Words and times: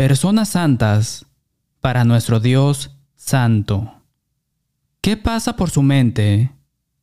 Personas 0.00 0.48
santas 0.48 1.26
para 1.82 2.04
nuestro 2.04 2.40
Dios 2.40 2.96
santo. 3.16 3.96
¿Qué 5.02 5.18
pasa 5.18 5.56
por 5.56 5.68
su 5.68 5.82
mente 5.82 6.52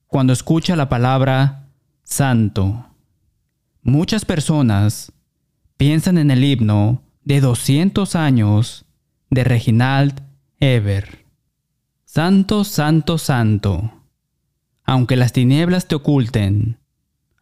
cuando 0.08 0.33
escucha 0.33 0.75
la 0.75 0.89
palabra 0.89 1.70
santo? 2.02 2.88
Muchas 3.83 4.25
personas 4.25 5.12
piensan 5.78 6.18
en 6.18 6.31
el 6.31 6.44
himno 6.44 7.04
de 7.23 7.39
200 7.39 8.15
años 8.15 8.86
de 9.29 9.43
Reginald 9.43 10.23
Ever. 10.59 11.23
Santo, 12.04 12.64
santo, 12.64 13.20
santo. 13.20 13.91
Aunque 14.86 15.18
las 15.18 15.34
tinieblas 15.34 15.88
te 15.88 15.93
oculten, 15.93 16.79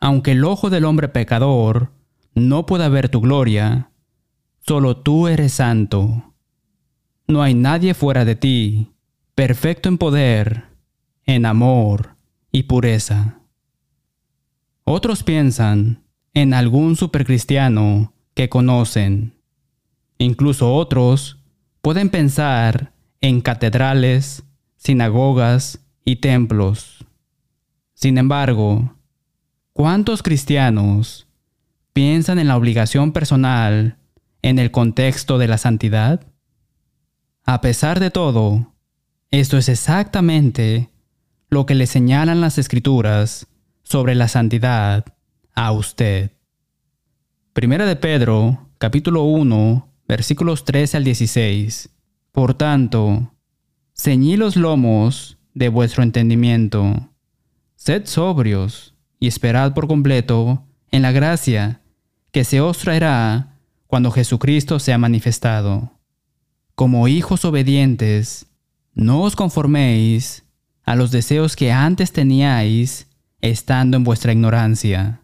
aunque 0.02 0.34
el 0.34 0.44
ojo 0.44 0.70
del 0.70 0.84
hombre 0.84 1.08
pecador 1.08 1.94
no 2.34 2.66
pueda 2.66 2.90
ver 2.90 3.08
tu 3.08 3.22
gloria, 3.22 3.90
solo 4.68 4.98
tú 4.98 5.28
eres 5.28 5.54
santo. 5.54 6.34
No 7.28 7.44
hay 7.44 7.54
nadie 7.54 7.94
fuera 7.94 8.26
de 8.26 8.36
ti, 8.36 8.92
perfecto 9.36 9.90
en 9.90 9.98
poder, 9.98 10.66
en 11.26 11.46
amor 11.46 12.16
y 12.52 12.64
pureza. 12.64 13.42
Otros 14.84 15.24
piensan 15.24 16.04
en 16.34 16.54
algún 16.54 16.96
supercristiano 16.96 18.14
que 18.34 18.50
conocen. 18.50 19.36
Incluso 20.18 20.74
otros 20.74 21.40
pueden 21.82 22.10
pensar 22.10 22.94
en 23.22 23.42
catedrales, 23.42 24.44
sinagogas 24.78 25.80
y 26.06 26.18
templos. 26.18 27.06
Sin 27.94 28.18
embargo, 28.18 28.96
¿cuántos 29.74 30.24
cristianos 30.24 31.28
piensan 31.94 32.40
en 32.40 32.48
la 32.48 32.58
obligación 32.58 33.12
personal 33.12 33.98
en 34.46 34.60
el 34.60 34.70
contexto 34.70 35.40
de 35.40 35.48
la 35.48 35.58
santidad? 35.58 36.24
A 37.46 37.62
pesar 37.62 38.00
de 38.00 38.12
todo, 38.12 38.76
esto 39.32 39.58
es 39.58 39.70
exactamente 39.70 40.92
lo 41.50 41.66
que 41.66 41.74
le 41.74 41.88
señalan 41.88 42.42
las 42.42 42.60
escrituras 42.60 43.48
sobre 43.82 44.14
la 44.14 44.28
santidad 44.28 45.04
a 45.56 45.72
usted. 45.72 46.32
Primera 47.54 47.88
de 47.88 47.96
Pedro, 47.96 48.70
capítulo 48.78 49.24
1, 49.24 49.92
versículos 50.08 50.64
13 50.64 50.98
al 50.98 51.04
16. 51.06 51.90
Por 52.32 52.54
tanto, 52.54 53.34
ceñí 53.96 54.38
los 54.38 54.58
lomos 54.58 55.40
de 55.56 55.70
vuestro 55.70 56.04
entendimiento. 56.04 57.10
Sed 57.78 58.06
sobrios 58.06 58.94
y 59.20 59.26
esperad 59.26 59.74
por 59.74 59.88
completo 59.88 60.68
en 60.92 61.02
la 61.02 61.12
gracia 61.12 61.82
que 62.32 62.44
se 62.44 62.62
os 62.62 62.78
traerá 62.78 63.55
cuando 63.96 64.12
Jesucristo 64.12 64.78
sea 64.78 64.98
manifestado. 64.98 65.90
Como 66.76 67.08
hijos 67.08 67.46
obedientes, 67.46 68.48
no 68.94 69.22
os 69.22 69.38
conforméis 69.38 70.44
a 70.84 70.98
los 70.98 71.12
deseos 71.12 71.56
que 71.56 71.72
antes 71.72 72.12
teníais 72.12 73.08
estando 73.40 73.96
en 73.96 74.04
vuestra 74.04 74.34
ignorancia, 74.34 75.22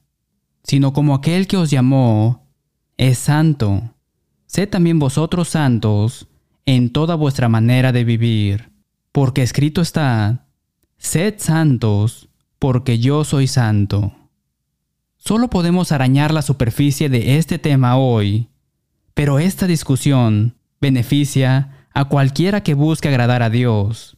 sino 0.64 0.94
como 0.94 1.16
aquel 1.16 1.48
que 1.48 1.58
os 1.58 1.70
llamó 1.70 2.48
es 2.96 3.18
santo 3.18 3.94
Sed 4.46 4.70
también 4.70 5.00
vosotros 5.00 5.50
santos 5.50 6.30
en 6.66 6.94
toda 6.94 7.16
vuestra 7.16 7.50
manera 7.50 7.92
de 7.92 8.06
vivir, 8.06 8.72
porque 9.12 9.44
escrito 9.44 9.82
está, 9.82 10.48
sed 10.98 11.34
santos, 11.40 12.30
porque 12.58 13.00
yo 13.00 13.26
soy 13.26 13.48
santo. 13.48 14.14
Solo 15.18 15.50
podemos 15.50 15.92
arañar 15.92 16.34
la 16.34 16.42
superficie 16.42 17.10
de 17.10 17.38
este 17.38 17.60
tema 17.60 17.98
hoy, 17.98 18.48
pero 19.14 19.40
esta 19.40 19.68
discusión 19.68 20.56
beneficia 20.80 21.88
a 21.94 22.06
cualquiera 22.06 22.62
que 22.62 22.74
busque 22.74 23.10
agradar 23.10 23.44
a 23.44 23.50
Dios. 23.50 24.18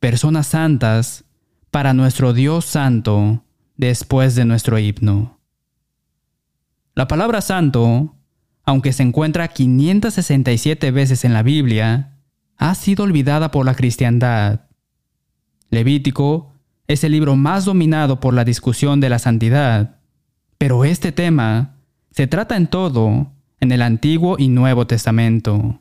Personas 0.00 0.46
santas 0.48 1.24
para 1.70 1.92
nuestro 1.92 2.32
Dios 2.32 2.64
santo 2.64 3.44
después 3.76 4.34
de 4.34 4.44
nuestro 4.44 4.78
himno. 4.78 5.38
La 6.94 7.08
palabra 7.08 7.40
santo 7.40 8.14
aunque 8.68 8.92
se 8.92 9.02
encuentra 9.02 9.48
567 9.48 10.90
veces 10.90 11.24
en 11.24 11.32
la 11.32 11.42
Biblia, 11.42 12.18
ha 12.58 12.74
sido 12.74 13.04
olvidada 13.04 13.50
por 13.50 13.64
la 13.64 13.74
cristiandad. 13.74 14.66
Levítico 15.70 16.52
es 16.86 17.02
el 17.02 17.12
libro 17.12 17.34
más 17.34 17.64
dominado 17.64 18.20
por 18.20 18.34
la 18.34 18.44
discusión 18.44 19.00
de 19.00 19.08
la 19.08 19.18
santidad, 19.18 20.00
pero 20.58 20.84
este 20.84 21.12
tema 21.12 21.76
se 22.10 22.26
trata 22.26 22.58
en 22.58 22.66
todo 22.66 23.32
en 23.60 23.72
el 23.72 23.82
Antiguo 23.82 24.36
y 24.38 24.48
Nuevo 24.48 24.86
Testamento. 24.86 25.80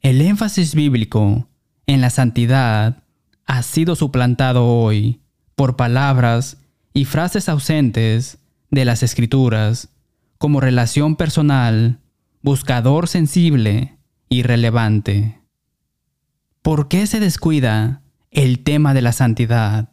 El 0.00 0.20
énfasis 0.20 0.74
bíblico 0.74 1.48
en 1.86 2.00
la 2.00 2.10
santidad 2.10 3.02
ha 3.46 3.62
sido 3.62 3.96
suplantado 3.96 4.66
hoy 4.66 5.20
por 5.54 5.76
palabras 5.76 6.58
y 6.92 7.04
frases 7.04 7.48
ausentes 7.48 8.38
de 8.70 8.84
las 8.84 9.02
Escrituras 9.02 9.88
como 10.38 10.60
relación 10.60 11.16
personal, 11.16 12.00
buscador 12.42 13.08
sensible 13.08 13.96
y 14.28 14.42
relevante. 14.42 15.40
¿Por 16.62 16.88
qué 16.88 17.06
se 17.06 17.20
descuida 17.20 18.02
el 18.30 18.60
tema 18.60 18.94
de 18.94 19.02
la 19.02 19.12
santidad? 19.12 19.90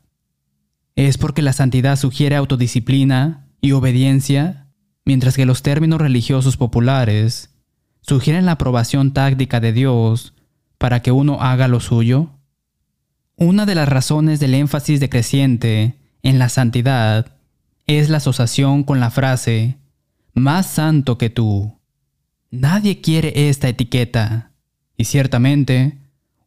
¿Es 0.96 1.18
porque 1.18 1.42
la 1.42 1.54
santidad 1.54 1.96
sugiere 1.96 2.36
autodisciplina 2.36 3.48
y 3.62 3.72
obediencia, 3.74 4.68
mientras 5.06 5.36
que 5.36 5.46
los 5.46 5.62
términos 5.62 6.00
religiosos 6.00 6.58
populares 6.58 7.54
sugieren 8.02 8.46
la 8.46 8.54
aprobación 8.54 9.14
táctica 9.14 9.60
de 9.60 9.74
Dios 9.74 10.34
para 10.78 11.02
que 11.02 11.12
uno 11.12 11.42
haga 11.42 11.68
lo 11.68 11.80
suyo? 11.80 12.30
Una 13.36 13.66
de 13.66 13.76
las 13.76 13.90
razones 13.90 14.40
del 14.40 14.54
énfasis 14.54 15.00
decreciente 15.00 15.98
en 16.24 16.40
la 16.40 16.50
santidad 16.50 17.38
es 17.88 18.10
la 18.10 18.18
asociación 18.18 18.84
con 18.84 19.00
la 19.00 19.10
frase 19.10 19.78
más 20.34 20.68
santo 20.68 21.18
que 21.18 21.30
tú. 21.30 21.78
Nadie 22.52 23.02
quiere 23.02 23.50
esta 23.50 23.70
etiqueta. 23.70 24.52
Y 24.98 25.06
ciertamente, 25.06 25.98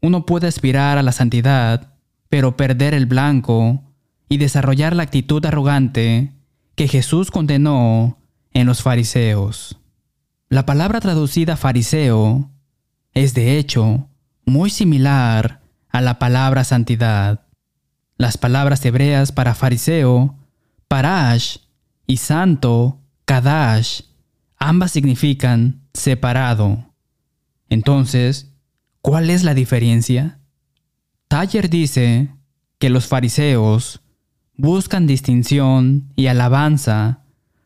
uno 0.00 0.26
puede 0.26 0.46
aspirar 0.46 0.98
a 0.98 1.02
la 1.02 1.12
santidad, 1.12 1.94
pero 2.28 2.56
perder 2.56 2.94
el 2.94 3.06
blanco 3.06 3.82
y 4.28 4.38
desarrollar 4.38 4.94
la 4.94 5.02
actitud 5.02 5.44
arrogante 5.44 6.32
que 6.74 6.88
Jesús 6.88 7.30
condenó 7.30 8.18
en 8.54 8.66
los 8.66 8.82
fariseos. 8.82 9.78
La 10.48 10.64
palabra 10.64 11.00
traducida 11.00 11.56
fariseo 11.56 12.50
es 13.12 13.34
de 13.34 13.58
hecho 13.58 14.08
muy 14.46 14.70
similar 14.70 15.60
a 15.90 16.00
la 16.00 16.18
palabra 16.18 16.64
santidad. 16.64 17.46
Las 18.16 18.38
palabras 18.38 18.84
hebreas 18.84 19.32
para 19.32 19.54
fariseo, 19.54 20.38
parash 20.88 21.58
y 22.06 22.18
santo 22.18 23.00
Kadash, 23.24 24.02
ambas 24.58 24.92
significan 24.92 25.82
separado. 25.92 26.94
Entonces, 27.68 28.52
¿cuál 29.00 29.30
es 29.30 29.42
la 29.42 29.54
diferencia? 29.54 30.38
Taller 31.28 31.70
dice 31.70 32.28
que 32.78 32.90
los 32.90 33.06
fariseos 33.06 34.02
buscan 34.56 35.06
distinción 35.06 36.12
y 36.16 36.26
alabanza 36.26 37.23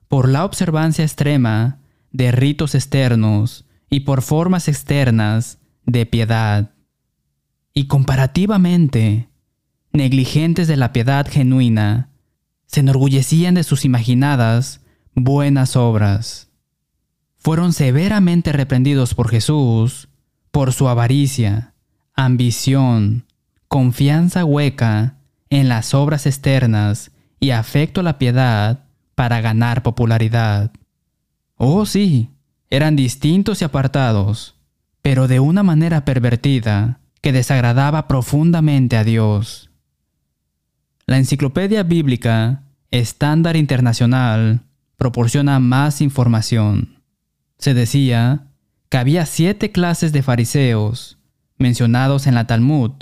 por 0.08 0.28
la 0.28 0.44
observancia 0.44 1.04
extrema 1.04 1.78
de 2.10 2.32
ritos 2.32 2.74
externos 2.74 3.66
y 3.91 4.00
por 4.00 4.22
formas 4.22 4.69
externas 4.69 5.58
de 5.84 6.06
piedad. 6.06 6.70
Y 7.72 7.86
comparativamente, 7.86 9.28
negligentes 9.92 10.66
de 10.69 10.76
la 10.76 10.92
piedad 10.92 11.26
genuina, 11.28 12.10
se 12.66 12.80
enorgullecían 12.80 13.54
de 13.54 13.64
sus 13.64 13.84
imaginadas 13.84 14.82
buenas 15.14 15.76
obras. 15.76 16.50
Fueron 17.36 17.72
severamente 17.72 18.52
reprendidos 18.52 19.14
por 19.14 19.28
Jesús 19.28 20.08
por 20.50 20.72
su 20.72 20.88
avaricia, 20.88 21.75
ambición, 22.14 23.26
confianza 23.69 24.44
hueca 24.44 25.19
en 25.50 25.69
las 25.69 25.94
obras 25.94 26.26
externas 26.26 27.12
y 27.38 27.50
afecto 27.50 28.00
a 28.00 28.05
la 28.05 28.19
piedad 28.19 28.88
para 29.19 29.41
ganar 29.41 29.82
popularidad. 29.82 30.70
Oh 31.56 31.87
sí, 31.87 32.31
eran 32.70 32.94
distintos 32.94 33.61
y 33.61 33.65
apartados, 33.65 34.55
pero 35.03 35.26
de 35.26 35.41
una 35.41 35.65
manera 35.65 36.05
pervertida 36.05 37.00
que 37.20 37.32
desagradaba 37.32 38.06
profundamente 38.06 38.97
a 38.97 39.03
Dios. 39.03 39.73
La 41.05 41.19
Enciclopedia 41.19 41.82
Bíblica 41.82 42.62
Estándar 42.93 43.56
Internacional 43.56 44.61
proporciona 44.97 45.59
más 45.59 46.00
información. 46.00 47.03
Se 47.59 47.75
decía 47.75 48.47
que 48.88 48.99
había 48.99 49.26
siete 49.26 49.73
clases 49.73 50.12
de 50.12 50.23
fariseos 50.23 51.19
mencionados 51.56 52.29
en 52.29 52.37
la 52.37 52.47
Talmud. 52.47 52.93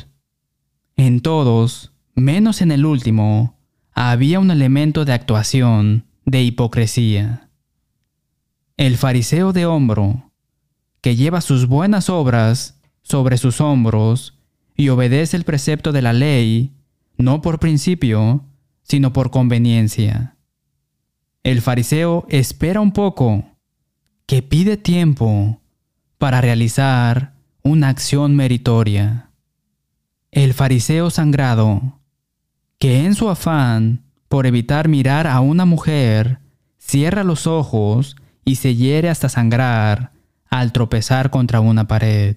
En 0.97 1.21
todos, 1.21 1.93
menos 2.15 2.63
en 2.63 2.73
el 2.73 2.87
último, 2.87 3.56
había 3.97 4.41
un 4.41 4.51
elemento 4.51 5.07
de 5.07 5.15
actuación, 5.15 6.05
de 6.27 6.43
hipocresía. 6.43 7.49
El 8.77 8.99
fariseo 8.99 9.55
de 9.55 9.65
hombro, 9.65 10.33
que 11.01 11.17
lleva 11.17 11.41
sus 11.41 11.67
buenas 11.67 12.11
obras 12.11 12.79
sobre 13.01 13.39
sus 13.39 13.63
hombros 13.63 14.39
y 14.77 14.91
obedece 14.91 15.39
el 15.39 15.45
precepto 15.45 15.93
de 15.93 16.03
la 16.03 16.13
ley, 16.13 16.75
no 17.17 17.41
por 17.41 17.59
principio, 17.59 18.45
sino 18.83 19.15
por 19.15 19.31
conveniencia. 19.31 20.37
El 21.43 21.63
fariseo 21.63 22.27
espera 22.29 22.83
un 22.83 22.93
poco, 22.93 23.47
que 24.27 24.43
pide 24.43 24.77
tiempo 24.77 25.63
para 26.19 26.43
realizar 26.43 27.33
una 27.63 27.89
acción 27.89 28.37
meritoria. 28.37 29.31
El 30.33 30.53
fariseo 30.53 31.09
sangrado, 31.09 31.96
que 32.79 33.05
en 33.05 33.15
su 33.15 33.29
afán 33.29 34.07
por 34.29 34.47
evitar 34.47 34.89
mirar 34.89 35.27
a 35.27 35.41
una 35.41 35.65
mujer, 35.65 36.41
cierra 36.79 37.25
los 37.25 37.47
ojos 37.47 38.17
y 38.45 38.57
se 38.57 38.75
hiere 38.75 39.09
hasta 39.09 39.29
sangrar 39.29 40.13
al 40.49 40.73
tropezar 40.73 41.31
contra 41.31 41.61
una 41.61 41.87
pared. 41.87 42.37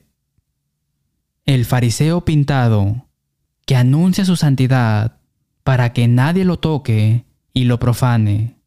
El 1.45 1.65
fariseo 1.65 2.25
pintado, 2.25 3.07
que 3.65 3.75
anuncia 3.75 4.25
su 4.25 4.35
santidad 4.35 5.17
para 5.63 5.93
que 5.93 6.07
nadie 6.07 6.45
lo 6.45 6.57
toque 6.57 7.25
y 7.53 7.65
lo 7.65 7.79
profane. 7.79 8.57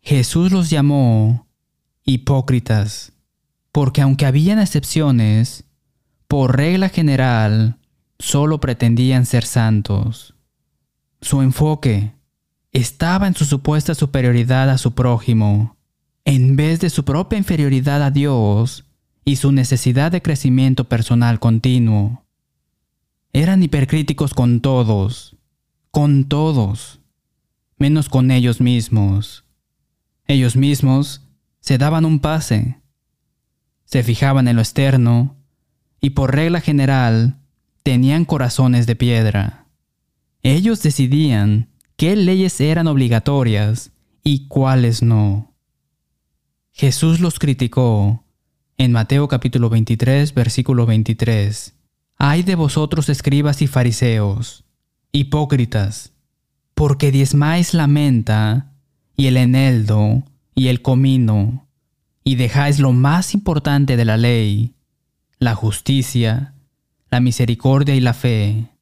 Jesús 0.00 0.52
los 0.52 0.70
llamó 0.70 1.48
hipócritas, 2.04 3.12
porque 3.72 4.00
aunque 4.00 4.26
habían 4.26 4.60
excepciones, 4.60 5.64
por 6.28 6.56
regla 6.56 6.88
general, 6.88 7.78
solo 8.18 8.60
pretendían 8.60 9.26
ser 9.26 9.44
santos. 9.44 10.35
Su 11.20 11.42
enfoque 11.42 12.12
estaba 12.72 13.26
en 13.26 13.34
su 13.34 13.44
supuesta 13.44 13.94
superioridad 13.94 14.70
a 14.70 14.78
su 14.78 14.94
prójimo, 14.94 15.76
en 16.24 16.56
vez 16.56 16.80
de 16.80 16.90
su 16.90 17.04
propia 17.04 17.38
inferioridad 17.38 18.02
a 18.02 18.10
Dios 18.10 18.84
y 19.24 19.36
su 19.36 19.52
necesidad 19.52 20.12
de 20.12 20.22
crecimiento 20.22 20.84
personal 20.84 21.40
continuo. 21.40 22.24
Eran 23.32 23.62
hipercríticos 23.62 24.34
con 24.34 24.60
todos, 24.60 25.36
con 25.90 26.24
todos, 26.24 27.00
menos 27.78 28.08
con 28.08 28.30
ellos 28.30 28.60
mismos. 28.60 29.44
Ellos 30.26 30.56
mismos 30.56 31.22
se 31.60 31.78
daban 31.78 32.04
un 32.04 32.20
pase, 32.20 32.80
se 33.84 34.02
fijaban 34.02 34.48
en 34.48 34.56
lo 34.56 34.62
externo 34.62 35.36
y 36.00 36.10
por 36.10 36.34
regla 36.34 36.60
general 36.60 37.38
tenían 37.82 38.24
corazones 38.24 38.86
de 38.86 38.96
piedra. 38.96 39.65
Ellos 40.48 40.80
decidían 40.80 41.70
qué 41.96 42.14
leyes 42.14 42.60
eran 42.60 42.86
obligatorias 42.86 43.90
y 44.22 44.46
cuáles 44.46 45.02
no. 45.02 45.52
Jesús 46.70 47.18
los 47.18 47.40
criticó 47.40 48.24
en 48.78 48.92
Mateo 48.92 49.26
capítulo 49.26 49.70
23, 49.70 50.34
versículo 50.34 50.86
23. 50.86 51.74
Ay 52.16 52.44
de 52.44 52.54
vosotros 52.54 53.08
escribas 53.08 53.60
y 53.60 53.66
fariseos, 53.66 54.62
hipócritas, 55.10 56.12
porque 56.74 57.10
diezmáis 57.10 57.74
la 57.74 57.88
menta 57.88 58.72
y 59.16 59.26
el 59.26 59.38
eneldo 59.38 60.22
y 60.54 60.68
el 60.68 60.80
comino, 60.80 61.66
y 62.22 62.36
dejáis 62.36 62.78
lo 62.78 62.92
más 62.92 63.34
importante 63.34 63.96
de 63.96 64.04
la 64.04 64.16
ley, 64.16 64.76
la 65.40 65.56
justicia, 65.56 66.54
la 67.10 67.18
misericordia 67.18 67.96
y 67.96 68.00
la 68.00 68.14
fe. 68.14 68.75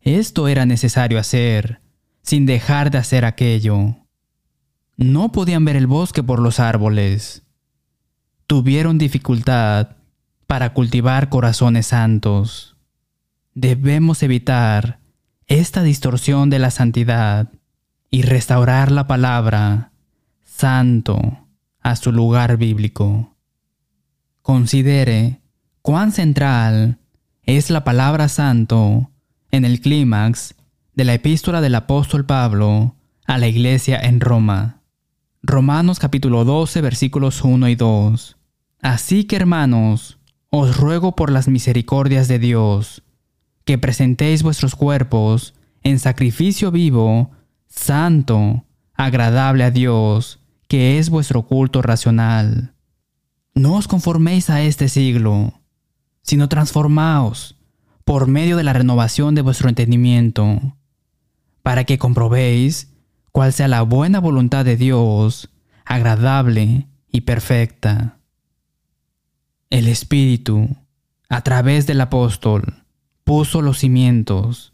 Esto 0.00 0.48
era 0.48 0.64
necesario 0.64 1.18
hacer, 1.18 1.80
sin 2.22 2.46
dejar 2.46 2.90
de 2.90 2.98
hacer 2.98 3.24
aquello. 3.24 3.96
No 4.96 5.32
podían 5.32 5.64
ver 5.64 5.76
el 5.76 5.86
bosque 5.86 6.22
por 6.22 6.40
los 6.40 6.58
árboles. 6.58 7.42
Tuvieron 8.46 8.98
dificultad 8.98 9.96
para 10.46 10.72
cultivar 10.72 11.28
corazones 11.28 11.88
santos. 11.88 12.76
Debemos 13.54 14.22
evitar 14.22 15.00
esta 15.46 15.82
distorsión 15.82 16.50
de 16.50 16.58
la 16.58 16.70
santidad 16.70 17.52
y 18.10 18.22
restaurar 18.22 18.90
la 18.90 19.06
palabra 19.06 19.92
santo 20.44 21.46
a 21.80 21.96
su 21.96 22.12
lugar 22.12 22.56
bíblico. 22.56 23.36
Considere 24.42 25.40
cuán 25.82 26.12
central 26.12 26.98
es 27.42 27.70
la 27.70 27.84
palabra 27.84 28.28
santo 28.28 29.10
en 29.50 29.64
el 29.64 29.80
clímax 29.80 30.54
de 30.94 31.04
la 31.04 31.14
epístola 31.14 31.60
del 31.60 31.74
apóstol 31.74 32.24
Pablo 32.24 32.96
a 33.26 33.38
la 33.38 33.48
iglesia 33.48 33.98
en 33.98 34.20
Roma. 34.20 34.82
Romanos 35.42 35.98
capítulo 35.98 36.44
12 36.44 36.80
versículos 36.80 37.42
1 37.42 37.68
y 37.68 37.74
2. 37.74 38.36
Así 38.80 39.24
que 39.24 39.36
hermanos, 39.36 40.18
os 40.50 40.76
ruego 40.76 41.14
por 41.16 41.30
las 41.30 41.48
misericordias 41.48 42.28
de 42.28 42.38
Dios, 42.38 43.02
que 43.64 43.78
presentéis 43.78 44.42
vuestros 44.42 44.74
cuerpos 44.74 45.54
en 45.82 45.98
sacrificio 45.98 46.70
vivo, 46.70 47.30
santo, 47.66 48.64
agradable 48.94 49.64
a 49.64 49.70
Dios, 49.70 50.40
que 50.68 50.98
es 50.98 51.10
vuestro 51.10 51.42
culto 51.42 51.82
racional. 51.82 52.74
No 53.54 53.74
os 53.74 53.88
conforméis 53.88 54.50
a 54.50 54.62
este 54.62 54.88
siglo, 54.88 55.54
sino 56.22 56.48
transformaos 56.48 57.59
por 58.10 58.26
medio 58.26 58.56
de 58.56 58.64
la 58.64 58.72
renovación 58.72 59.36
de 59.36 59.42
vuestro 59.42 59.68
entendimiento, 59.68 60.76
para 61.62 61.84
que 61.84 61.96
comprobéis 61.96 62.92
cuál 63.30 63.52
sea 63.52 63.68
la 63.68 63.82
buena 63.82 64.18
voluntad 64.18 64.64
de 64.64 64.76
Dios, 64.76 65.48
agradable 65.84 66.88
y 67.12 67.20
perfecta. 67.20 68.16
El 69.70 69.86
Espíritu, 69.86 70.76
a 71.28 71.42
través 71.42 71.86
del 71.86 72.00
apóstol, 72.00 72.82
puso 73.22 73.62
los 73.62 73.78
cimientos, 73.78 74.72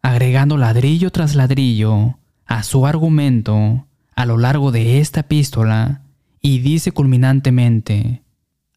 agregando 0.00 0.56
ladrillo 0.56 1.10
tras 1.10 1.34
ladrillo 1.34 2.20
a 2.44 2.62
su 2.62 2.86
argumento 2.86 3.88
a 4.14 4.26
lo 4.26 4.38
largo 4.38 4.70
de 4.70 5.00
esta 5.00 5.22
epístola 5.22 6.02
y 6.40 6.60
dice 6.60 6.92
culminantemente, 6.92 8.22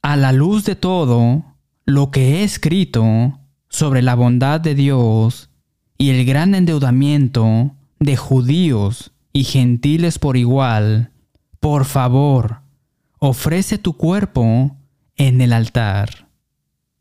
a 0.02 0.16
la 0.16 0.32
luz 0.32 0.66
de 0.66 0.76
todo 0.76 1.44
lo 1.86 2.10
que 2.10 2.40
he 2.40 2.44
escrito, 2.44 3.39
sobre 3.70 4.02
la 4.02 4.16
bondad 4.16 4.60
de 4.60 4.76
Dios 4.76 5.50
y 5.98 6.10
el 6.10 6.26
gran 6.26 6.56
endeudamiento 6.56 7.72
de 8.00 8.18
judíos 8.18 9.12
y 9.34 9.44
gentiles 9.44 10.20
por 10.20 10.38
igual, 10.38 11.12
por 11.60 11.86
favor, 11.86 12.62
ofrece 13.20 13.78
tu 13.78 13.94
cuerpo 13.94 14.76
en 15.16 15.42
el 15.42 15.54
altar. 15.54 16.28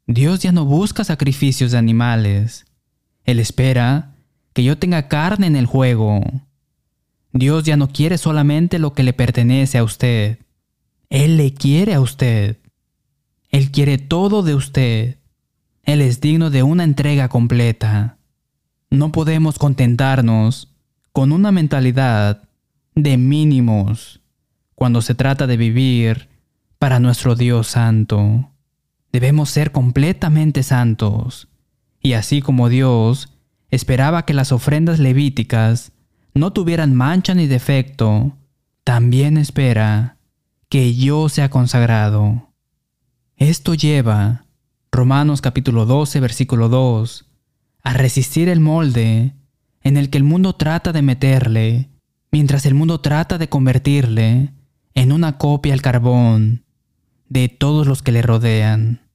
Dios 0.06 0.40
ya 0.40 0.52
no 0.52 0.64
busca 0.64 1.04
sacrificios 1.04 1.72
de 1.72 1.78
animales. 1.78 2.66
Él 3.24 3.40
espera 3.40 4.14
que 4.52 4.64
yo 4.64 4.78
tenga 4.78 5.08
carne 5.08 5.46
en 5.46 5.56
el 5.56 5.66
juego. 5.66 6.22
Dios 7.32 7.64
ya 7.64 7.76
no 7.76 7.88
quiere 7.88 8.18
solamente 8.18 8.78
lo 8.78 8.94
que 8.94 9.02
le 9.02 9.12
pertenece 9.12 9.78
a 9.78 9.84
usted. 9.84 10.38
Él 11.10 11.36
le 11.36 11.52
quiere 11.52 11.94
a 11.94 12.00
usted. 12.00 12.56
Él 13.50 13.70
quiere 13.70 13.98
todo 13.98 14.42
de 14.42 14.54
usted. 14.54 15.17
Él 15.88 16.02
es 16.02 16.20
digno 16.20 16.50
de 16.50 16.62
una 16.62 16.84
entrega 16.84 17.30
completa. 17.30 18.18
No 18.90 19.10
podemos 19.10 19.58
contentarnos 19.58 20.74
con 21.14 21.32
una 21.32 21.50
mentalidad 21.50 22.42
de 22.94 23.16
mínimos 23.16 24.20
cuando 24.74 25.00
se 25.00 25.14
trata 25.14 25.46
de 25.46 25.56
vivir 25.56 26.28
para 26.78 27.00
nuestro 27.00 27.36
Dios 27.36 27.68
Santo. 27.68 28.50
Debemos 29.12 29.48
ser 29.48 29.72
completamente 29.72 30.62
santos. 30.62 31.48
Y 32.02 32.12
así 32.12 32.42
como 32.42 32.68
Dios 32.68 33.32
esperaba 33.70 34.26
que 34.26 34.34
las 34.34 34.52
ofrendas 34.52 34.98
levíticas 34.98 35.92
no 36.34 36.52
tuvieran 36.52 36.94
mancha 36.94 37.32
ni 37.32 37.46
defecto, 37.46 38.36
también 38.84 39.38
espera 39.38 40.18
que 40.68 40.94
yo 40.94 41.30
sea 41.30 41.48
consagrado. 41.48 42.50
Esto 43.38 43.72
lleva 43.72 44.44
Romanos 44.98 45.40
capítulo 45.40 45.86
12, 45.86 46.18
versículo 46.18 46.68
2, 46.68 47.24
a 47.84 47.92
resistir 47.92 48.48
el 48.48 48.58
molde 48.58 49.32
en 49.80 49.96
el 49.96 50.10
que 50.10 50.18
el 50.18 50.24
mundo 50.24 50.56
trata 50.56 50.90
de 50.92 51.02
meterle, 51.02 51.88
mientras 52.32 52.66
el 52.66 52.74
mundo 52.74 53.00
trata 53.00 53.38
de 53.38 53.48
convertirle 53.48 54.54
en 54.94 55.12
una 55.12 55.38
copia 55.38 55.72
al 55.72 55.82
carbón 55.82 56.64
de 57.28 57.48
todos 57.48 57.86
los 57.86 58.02
que 58.02 58.10
le 58.10 58.22
rodean. 58.22 59.08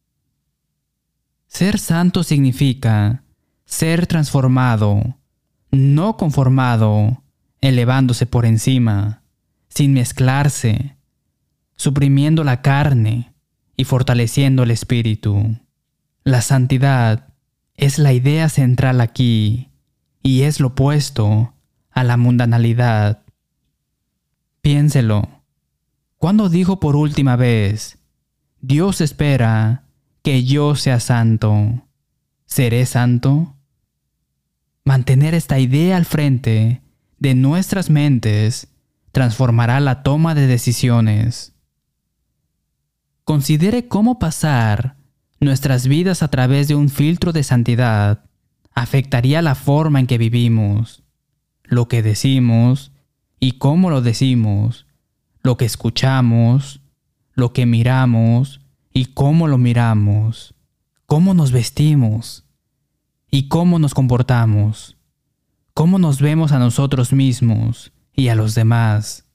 Ser 1.47 1.77
santo 1.77 2.23
significa 2.23 3.25
ser 3.65 4.07
transformado, 4.07 5.17
no 5.69 6.15
conformado, 6.15 7.23
elevándose 7.59 8.25
por 8.25 8.45
encima, 8.45 9.23
sin 9.67 9.91
mezclarse, 9.91 10.95
suprimiendo 11.75 12.45
la 12.45 12.61
carne 12.61 13.33
y 13.75 13.83
fortaleciendo 13.83 14.63
el 14.63 14.71
espíritu. 14.71 15.57
La 16.23 16.41
santidad 16.41 17.33
es 17.75 17.99
la 17.99 18.13
idea 18.13 18.47
central 18.47 19.01
aquí 19.01 19.69
y 20.21 20.43
es 20.43 20.59
lo 20.59 20.67
opuesto 20.69 21.53
a 21.91 22.03
la 22.03 22.15
mundanalidad. 22.15 23.23
Piénselo. 24.61 25.43
¿Cuándo 26.17 26.47
dijo 26.47 26.79
por 26.79 26.95
última 26.95 27.35
vez, 27.35 27.97
Dios 28.61 29.01
espera 29.01 29.83
que 30.21 30.45
yo 30.45 30.75
sea 30.75 31.01
santo. 31.01 31.85
¿Seré 32.45 32.85
santo? 32.85 33.57
Mantener 34.85 35.33
esta 35.33 35.59
idea 35.59 35.97
al 35.97 36.05
frente 36.05 36.81
de 37.19 37.35
nuestras 37.35 37.89
mentes 37.89 38.69
transformará 39.11 39.81
la 39.81 40.01
toma 40.01 40.33
de 40.33 40.47
decisiones. 40.47 41.53
Considere 43.25 43.89
cómo 43.89 44.17
pasar 44.19 44.95
nuestras 45.43 45.87
vidas 45.87 46.23
a 46.23 46.27
través 46.29 46.67
de 46.67 46.75
un 46.75 46.89
filtro 46.89 47.31
de 47.31 47.43
santidad 47.43 48.25
afectaría 48.73 49.41
la 49.41 49.55
forma 49.55 49.99
en 49.99 50.07
que 50.07 50.17
vivimos, 50.17 51.03
lo 51.63 51.87
que 51.87 52.01
decimos 52.01 52.91
y 53.39 53.53
cómo 53.53 53.89
lo 53.89 54.01
decimos, 54.01 54.85
lo 55.41 55.57
que 55.57 55.65
escuchamos, 55.65 56.81
lo 57.33 57.53
que 57.53 57.65
miramos 57.65 58.61
y 58.93 59.07
cómo 59.07 59.47
lo 59.47 59.57
miramos, 59.57 60.55
cómo 61.05 61.33
nos 61.33 61.51
vestimos 61.51 62.45
y 63.29 63.47
cómo 63.47 63.79
nos 63.79 63.93
comportamos, 63.93 64.97
cómo 65.73 65.99
nos 65.99 66.21
vemos 66.21 66.51
a 66.51 66.59
nosotros 66.59 67.13
mismos 67.13 67.91
y 68.13 68.27
a 68.27 68.35
los 68.35 68.55
demás, 68.55 69.25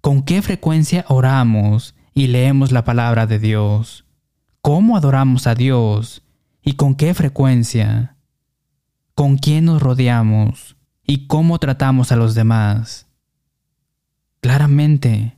con 0.00 0.22
qué 0.22 0.42
frecuencia 0.42 1.04
oramos 1.08 1.94
y 2.14 2.28
leemos 2.28 2.70
la 2.70 2.84
palabra 2.84 3.26
de 3.26 3.38
Dios, 3.38 4.03
cómo 4.64 4.96
adoramos 4.96 5.46
a 5.46 5.54
Dios 5.54 6.22
y 6.62 6.72
con 6.72 6.94
qué 6.94 7.12
frecuencia, 7.12 8.16
con 9.14 9.36
quién 9.36 9.66
nos 9.66 9.82
rodeamos 9.82 10.76
y 11.06 11.26
cómo 11.26 11.58
tratamos 11.58 12.12
a 12.12 12.16
los 12.16 12.34
demás. 12.34 13.06
Claramente, 14.40 15.36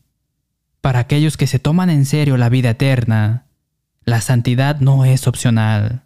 para 0.80 1.00
aquellos 1.00 1.37
que 1.37 1.49
se 1.49 1.59
toman 1.59 1.90
en 1.90 2.04
serio 2.04 2.37
la 2.37 2.49
vida 2.49 2.71
eterna, 2.71 3.49
la 4.04 4.21
santidad 4.21 4.78
no 4.78 5.04
es 5.04 5.26
opcional. 5.26 6.04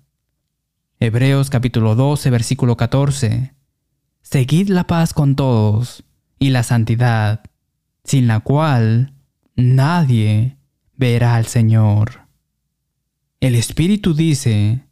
Hebreos 0.98 1.50
capítulo 1.50 1.96
12, 1.96 2.30
versículo 2.30 2.78
14. 2.78 3.52
Seguid 4.22 4.70
la 4.70 4.86
paz 4.86 5.12
con 5.12 5.36
todos 5.36 6.04
y 6.38 6.48
la 6.48 6.62
santidad, 6.62 7.42
sin 8.02 8.26
la 8.26 8.40
cual 8.40 9.12
nadie 9.56 10.56
verá 10.96 11.34
al 11.34 11.44
Señor. 11.44 12.19
El 13.40 13.54
Espíritu 13.54 14.12
dice 14.12 14.84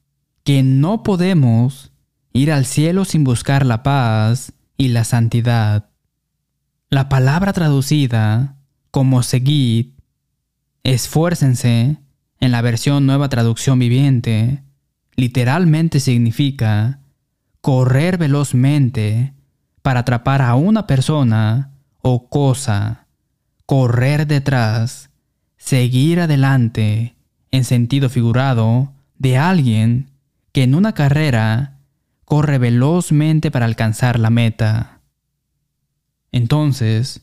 que 0.42 0.62
no 0.62 1.02
podemos 1.02 1.92
ir 2.32 2.50
al 2.50 2.64
cielo 2.64 3.04
sin 3.04 3.22
buscar 3.22 3.66
la 3.66 3.82
paz 3.82 4.54
y 4.78 4.88
la 4.88 5.04
santidad. 5.04 5.90
La 6.88 7.10
palabra 7.10 7.52
traducida 7.52 8.56
como 8.90 9.22
seguid, 9.22 9.88
esfuércense, 10.82 11.98
en 12.40 12.50
la 12.52 12.62
versión 12.62 13.04
nueva 13.04 13.28
traducción 13.28 13.78
viviente, 13.78 14.62
literalmente 15.14 16.00
significa 16.00 17.00
correr 17.60 18.16
velozmente 18.16 19.34
para 19.82 20.00
atrapar 20.00 20.40
a 20.40 20.54
una 20.54 20.86
persona 20.86 21.74
o 22.00 22.30
cosa, 22.30 23.08
correr 23.66 24.26
detrás, 24.26 25.10
seguir 25.58 26.20
adelante, 26.20 27.17
en 27.50 27.64
sentido 27.64 28.08
figurado, 28.08 28.92
de 29.18 29.36
alguien 29.36 30.10
que 30.52 30.62
en 30.62 30.74
una 30.74 30.92
carrera 30.92 31.78
corre 32.24 32.58
velozmente 32.58 33.50
para 33.50 33.64
alcanzar 33.64 34.18
la 34.18 34.30
meta. 34.30 35.00
Entonces, 36.30 37.22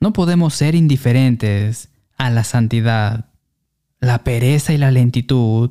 no 0.00 0.12
podemos 0.12 0.54
ser 0.54 0.74
indiferentes 0.74 1.88
a 2.16 2.30
la 2.30 2.44
santidad. 2.44 3.26
La 4.00 4.22
pereza 4.22 4.72
y 4.72 4.78
la 4.78 4.90
lentitud 4.90 5.70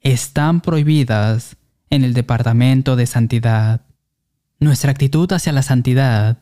están 0.00 0.60
prohibidas 0.60 1.56
en 1.90 2.04
el 2.04 2.14
departamento 2.14 2.96
de 2.96 3.06
santidad. 3.06 3.82
Nuestra 4.60 4.90
actitud 4.90 5.30
hacia 5.32 5.52
la 5.52 5.62
santidad 5.62 6.38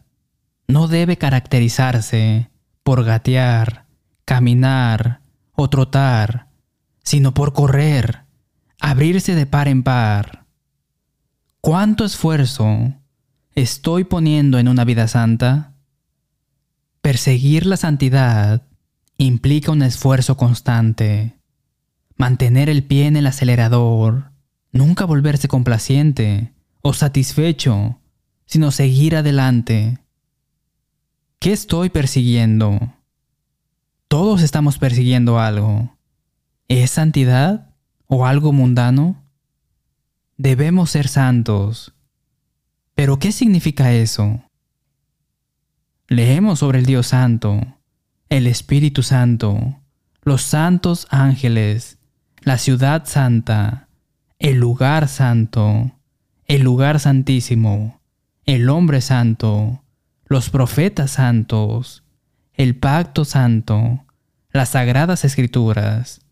no 0.69 0.89
debe 0.89 1.19
caracterizarse 1.19 2.49
por 2.83 3.05
gatear, 3.05 3.85
caminar 4.25 5.21
o 5.53 5.69
trotar, 5.69 6.46
sino 7.07 7.33
por 7.33 7.53
correr, 7.53 8.25
abrirse 8.81 9.37
de 9.37 9.47
par 9.47 9.69
en 9.69 9.85
par. 9.85 10.45
¿Cuánto 11.61 12.05
esfuerzo 12.05 12.95
estoy 13.55 14.03
poniendo 14.03 14.59
en 14.59 14.67
una 14.67 14.85
vida 14.85 15.07
santa? 15.07 15.75
Perseguir 17.03 17.65
la 17.65 17.77
santidad 17.77 18.67
implica 19.19 19.71
un 19.71 19.83
esfuerzo 19.83 20.37
constante. 20.37 21.39
Mantener 22.17 22.69
el 22.69 22.83
pie 22.83 23.07
en 23.07 23.17
el 23.17 23.29
acelerador, 23.29 24.33
nunca 24.73 25.05
volverse 25.05 25.47
complaciente 25.47 26.53
o 26.83 26.93
satisfecho 26.93 28.01
sino 28.47 28.73
seguir 28.73 29.15
adelante. 29.15 29.99
¿Qué 31.39 31.53
estoy 31.53 31.91
persiguiendo? 31.91 32.95
Todos 34.09 34.43
estamos 34.43 34.79
persiguiendo 34.79 35.39
algo. 35.39 35.96
¿Es 36.69 36.91
santidad 36.91 37.71
o 38.09 38.27
algo 38.27 38.53
mundano? 38.53 39.23
Debemos 40.37 40.91
ser 40.91 41.07
santos. 41.07 41.95
¿Pero 42.97 43.21
qué 43.21 43.31
significa 43.31 43.93
eso? 43.93 44.43
Leemos 46.09 46.59
sobre 46.59 46.81
el 46.81 46.87
Dios 46.87 47.09
Santo, 47.09 47.61
el 48.29 48.49
Espíritu 48.49 49.05
Santo, 49.05 49.81
los 50.23 50.43
santos 50.43 51.07
ángeles, 51.11 51.99
la 52.41 52.59
ciudad 52.59 53.05
santa, 53.07 53.89
el 54.41 54.59
lugar 54.59 55.07
santo, 55.07 55.93
el 56.47 56.63
lugar 56.63 56.99
santísimo, 56.99 58.01
el 58.45 58.69
hombre 58.71 59.01
santo, 59.03 59.85
los 60.27 60.51
profetas 60.51 61.13
santos, 61.13 62.03
el 62.55 62.75
pacto 62.75 63.25
santo, 63.25 64.05
las 64.51 64.71
sagradas 64.71 65.25
escrituras, 65.25 66.26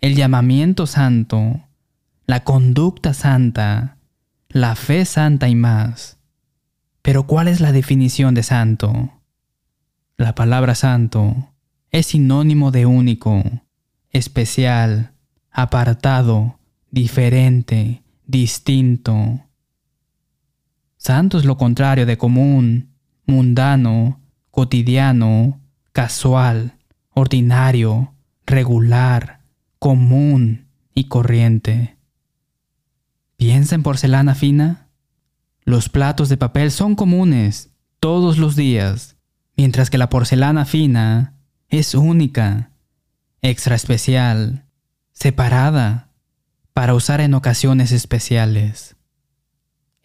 el 0.00 0.14
llamamiento 0.14 0.86
santo, 0.86 1.60
la 2.26 2.44
conducta 2.44 3.14
santa, 3.14 3.96
la 4.48 4.76
fe 4.76 5.04
santa 5.04 5.48
y 5.48 5.54
más. 5.54 6.18
Pero 7.02 7.26
¿cuál 7.26 7.48
es 7.48 7.60
la 7.60 7.72
definición 7.72 8.34
de 8.34 8.42
santo? 8.42 9.12
La 10.16 10.34
palabra 10.34 10.74
santo 10.74 11.50
es 11.90 12.06
sinónimo 12.06 12.70
de 12.70 12.86
único, 12.86 13.42
especial, 14.10 15.12
apartado, 15.50 16.58
diferente, 16.90 18.02
distinto. 18.26 19.40
Santo 20.96 21.38
es 21.38 21.44
lo 21.44 21.56
contrario 21.56 22.06
de 22.06 22.18
común, 22.18 22.90
mundano, 23.26 24.20
cotidiano, 24.50 25.60
casual, 25.92 26.74
ordinario, 27.10 28.14
regular, 28.46 29.37
común 29.78 30.68
y 30.94 31.04
corriente. 31.04 31.96
¿Piensa 33.36 33.74
en 33.74 33.82
porcelana 33.82 34.34
fina? 34.34 34.88
Los 35.64 35.88
platos 35.88 36.28
de 36.28 36.36
papel 36.36 36.70
son 36.70 36.94
comunes 36.94 37.70
todos 38.00 38.38
los 38.38 38.56
días, 38.56 39.16
mientras 39.56 39.90
que 39.90 39.98
la 39.98 40.08
porcelana 40.08 40.64
fina 40.64 41.34
es 41.68 41.94
única, 41.94 42.72
extra 43.42 43.76
especial, 43.76 44.64
separada, 45.12 46.10
para 46.72 46.94
usar 46.94 47.20
en 47.20 47.34
ocasiones 47.34 47.92
especiales 47.92 48.98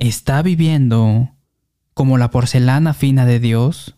está 0.08 0.42
viviendo 0.42 1.34
como 1.94 2.18
la 2.18 2.30
porcelana 2.30 2.94
fina 2.94 3.26
de 3.26 3.40
Dios? 3.40 3.96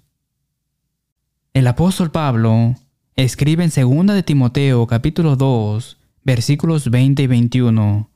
El 1.53 1.67
apóstol 1.67 2.12
Pablo 2.12 2.75
escribe 3.15 3.63
en 3.63 3.72
2 4.05 4.07
de 4.13 4.24
Timoteo 4.24 4.88
capítulo 4.88 5.38
2 5.38 5.98
versículos 6.25 6.89
20 6.89 7.24
y 7.24 7.27
21, 7.27 8.10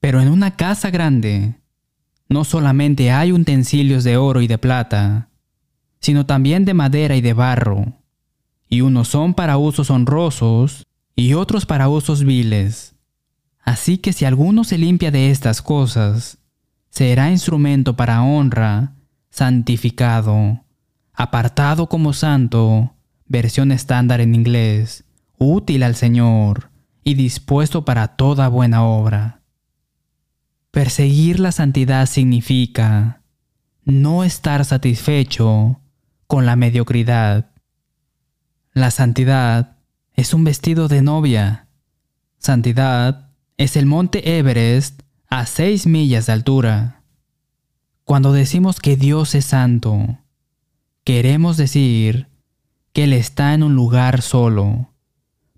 pero 0.00 0.20
en 0.22 0.28
una 0.28 0.56
casa 0.56 0.90
grande 0.90 1.56
no 2.28 2.44
solamente 2.44 3.10
hay 3.10 3.32
utensilios 3.32 4.04
de 4.04 4.16
oro 4.16 4.40
y 4.40 4.46
de 4.46 4.56
plata, 4.56 5.28
sino 6.00 6.24
también 6.24 6.64
de 6.64 6.72
madera 6.72 7.14
y 7.16 7.20
de 7.20 7.34
barro, 7.34 7.92
y 8.68 8.80
unos 8.80 9.08
son 9.08 9.34
para 9.34 9.58
usos 9.58 9.90
honrosos 9.90 10.86
y 11.14 11.34
otros 11.34 11.66
para 11.66 11.88
usos 11.88 12.24
viles. 12.24 12.94
Así 13.60 13.98
que 13.98 14.14
si 14.14 14.24
alguno 14.24 14.64
se 14.64 14.78
limpia 14.78 15.10
de 15.10 15.30
estas 15.30 15.60
cosas, 15.60 16.38
será 16.88 17.30
instrumento 17.30 17.96
para 17.96 18.22
honra, 18.22 18.94
santificado, 19.28 20.64
apartado 21.12 21.88
como 21.88 22.12
santo, 22.12 22.94
versión 23.32 23.72
estándar 23.72 24.20
en 24.20 24.36
inglés, 24.36 25.04
útil 25.38 25.82
al 25.82 25.96
Señor 25.96 26.70
y 27.02 27.14
dispuesto 27.14 27.84
para 27.84 28.16
toda 28.16 28.46
buena 28.46 28.84
obra. 28.84 29.42
Perseguir 30.70 31.40
la 31.40 31.50
santidad 31.50 32.06
significa 32.06 33.22
no 33.84 34.22
estar 34.22 34.64
satisfecho 34.64 35.80
con 36.28 36.46
la 36.46 36.54
mediocridad. 36.54 37.50
La 38.72 38.92
santidad 38.92 39.78
es 40.14 40.32
un 40.32 40.44
vestido 40.44 40.86
de 40.86 41.02
novia 41.02 41.62
Santidad 42.42 43.30
es 43.56 43.76
el 43.76 43.86
monte 43.86 44.36
Everest 44.36 45.02
a 45.28 45.46
seis 45.46 45.86
millas 45.86 46.26
de 46.26 46.32
altura. 46.32 47.04
Cuando 48.02 48.32
decimos 48.32 48.80
que 48.80 48.96
Dios 48.96 49.36
es 49.36 49.44
santo, 49.44 50.18
queremos 51.04 51.56
decir 51.56 52.26
que 52.92 53.04
Él 53.04 53.12
está 53.12 53.54
en 53.54 53.62
un 53.62 53.74
lugar 53.74 54.22
solo. 54.22 54.90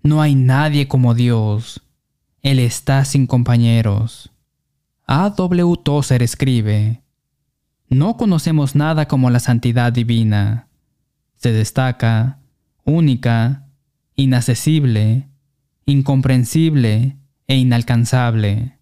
No 0.01 0.21
hay 0.21 0.35
nadie 0.35 0.87
como 0.87 1.13
Dios. 1.13 1.81
Él 2.41 2.59
está 2.59 3.05
sin 3.05 3.27
compañeros. 3.27 4.31
A. 5.07 5.31
W. 5.31 5.75
Tozer 5.83 6.23
escribe, 6.23 7.01
No 7.89 8.17
conocemos 8.17 8.75
nada 8.75 9.07
como 9.07 9.29
la 9.29 9.39
santidad 9.39 9.91
divina. 9.91 10.67
Se 11.35 11.51
destaca, 11.51 12.39
única, 12.83 13.67
inaccesible, 14.15 15.27
incomprensible 15.85 17.17
e 17.47 17.57
inalcanzable. 17.57 18.79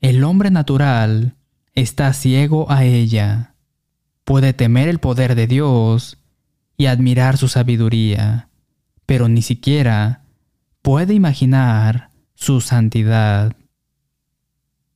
El 0.00 0.22
hombre 0.24 0.50
natural 0.50 1.34
está 1.74 2.12
ciego 2.12 2.70
a 2.70 2.84
ella. 2.84 3.54
Puede 4.24 4.52
temer 4.52 4.88
el 4.88 4.98
poder 4.98 5.34
de 5.34 5.46
Dios 5.46 6.17
y 6.78 6.86
admirar 6.86 7.36
su 7.36 7.48
sabiduría, 7.48 8.48
pero 9.04 9.28
ni 9.28 9.42
siquiera 9.42 10.22
puede 10.80 11.12
imaginar 11.12 12.10
su 12.34 12.60
santidad. 12.60 13.56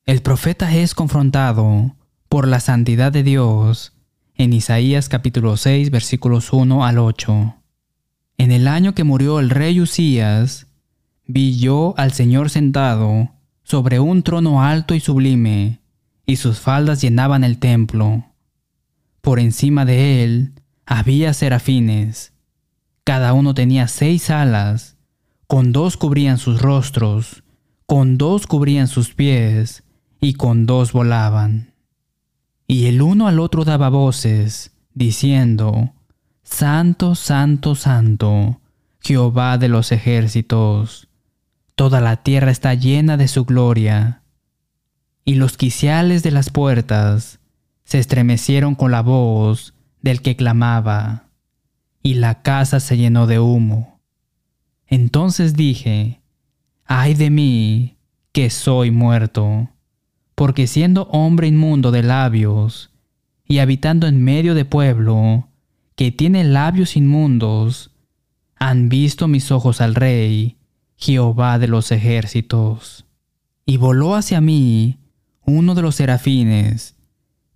El 0.06 0.22
profeta 0.22 0.74
es 0.74 0.94
confrontado 0.94 1.96
por 2.28 2.46
la 2.46 2.60
santidad 2.60 3.10
de 3.10 3.24
Dios 3.24 3.94
en 4.36 4.52
Isaías 4.52 5.08
capítulo 5.08 5.56
6 5.56 5.90
versículos 5.90 6.52
1 6.52 6.86
al 6.86 6.98
8. 6.98 7.56
En 8.38 8.52
el 8.52 8.68
año 8.68 8.94
que 8.94 9.04
murió 9.04 9.40
el 9.40 9.50
rey 9.50 9.80
Usías, 9.80 10.68
vi 11.26 11.58
yo 11.58 11.94
al 11.96 12.12
Señor 12.12 12.50
sentado 12.50 13.32
sobre 13.64 13.98
un 13.98 14.22
trono 14.22 14.62
alto 14.62 14.94
y 14.94 15.00
sublime, 15.00 15.80
y 16.26 16.36
sus 16.36 16.60
faldas 16.60 17.02
llenaban 17.02 17.42
el 17.42 17.58
templo. 17.58 18.24
Por 19.20 19.40
encima 19.40 19.84
de 19.84 20.22
él 20.22 20.52
había 20.92 21.32
serafines. 21.32 22.34
Cada 23.02 23.32
uno 23.32 23.54
tenía 23.54 23.88
seis 23.88 24.28
alas, 24.28 24.98
con 25.46 25.72
dos 25.72 25.96
cubrían 25.96 26.36
sus 26.36 26.60
rostros, 26.60 27.44
con 27.86 28.18
dos 28.18 28.46
cubrían 28.46 28.88
sus 28.88 29.14
pies, 29.14 29.84
y 30.20 30.34
con 30.34 30.66
dos 30.66 30.92
volaban. 30.92 31.72
Y 32.66 32.86
el 32.86 33.00
uno 33.00 33.26
al 33.26 33.40
otro 33.40 33.64
daba 33.64 33.88
voces, 33.88 34.72
diciendo, 34.92 35.94
Santo, 36.42 37.14
Santo, 37.14 37.74
Santo, 37.74 38.60
Jehová 39.00 39.56
de 39.56 39.68
los 39.68 39.92
ejércitos, 39.92 41.08
toda 41.74 42.02
la 42.02 42.16
tierra 42.16 42.50
está 42.50 42.74
llena 42.74 43.16
de 43.16 43.28
su 43.28 43.46
gloria. 43.46 44.22
Y 45.24 45.36
los 45.36 45.56
quiciales 45.56 46.22
de 46.22 46.32
las 46.32 46.50
puertas 46.50 47.40
se 47.84 47.98
estremecieron 47.98 48.74
con 48.74 48.90
la 48.90 49.00
voz 49.00 49.72
del 50.02 50.20
que 50.20 50.36
clamaba, 50.36 51.28
y 52.02 52.14
la 52.14 52.42
casa 52.42 52.80
se 52.80 52.96
llenó 52.96 53.26
de 53.26 53.38
humo. 53.38 54.00
Entonces 54.86 55.54
dije, 55.54 56.20
ay 56.84 57.14
de 57.14 57.30
mí, 57.30 57.96
que 58.32 58.50
soy 58.50 58.90
muerto, 58.90 59.70
porque 60.34 60.66
siendo 60.66 61.04
hombre 61.04 61.46
inmundo 61.46 61.90
de 61.90 62.02
labios, 62.02 62.90
y 63.46 63.58
habitando 63.58 64.06
en 64.06 64.22
medio 64.22 64.54
de 64.54 64.64
pueblo, 64.64 65.48
que 65.94 66.10
tiene 66.10 66.44
labios 66.44 66.96
inmundos, 66.96 67.90
han 68.56 68.88
visto 68.88 69.28
mis 69.28 69.50
ojos 69.50 69.80
al 69.80 69.94
Rey, 69.94 70.56
Jehová 70.96 71.58
de 71.58 71.68
los 71.68 71.92
ejércitos. 71.92 73.04
Y 73.66 73.76
voló 73.76 74.14
hacia 74.14 74.40
mí 74.40 74.98
uno 75.44 75.74
de 75.74 75.82
los 75.82 75.96
serafines, 75.96 76.96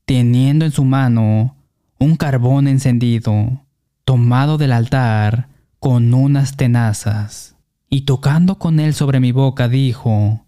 teniendo 0.05 0.65
en 0.65 0.73
su 0.73 0.85
mano 0.85 1.56
un 1.99 2.17
carbón 2.17 2.69
encendido, 2.69 3.65
tomado 4.05 4.59
del 4.59 4.73
altar 4.73 5.49
con 5.79 6.13
unas 6.15 6.57
tenazas, 6.57 7.57
y 7.89 8.03
tocando 8.03 8.59
con 8.59 8.81
él 8.81 8.95
sobre 8.95 9.21
mi 9.21 9.33
boca 9.33 9.69
dijo, 9.69 10.45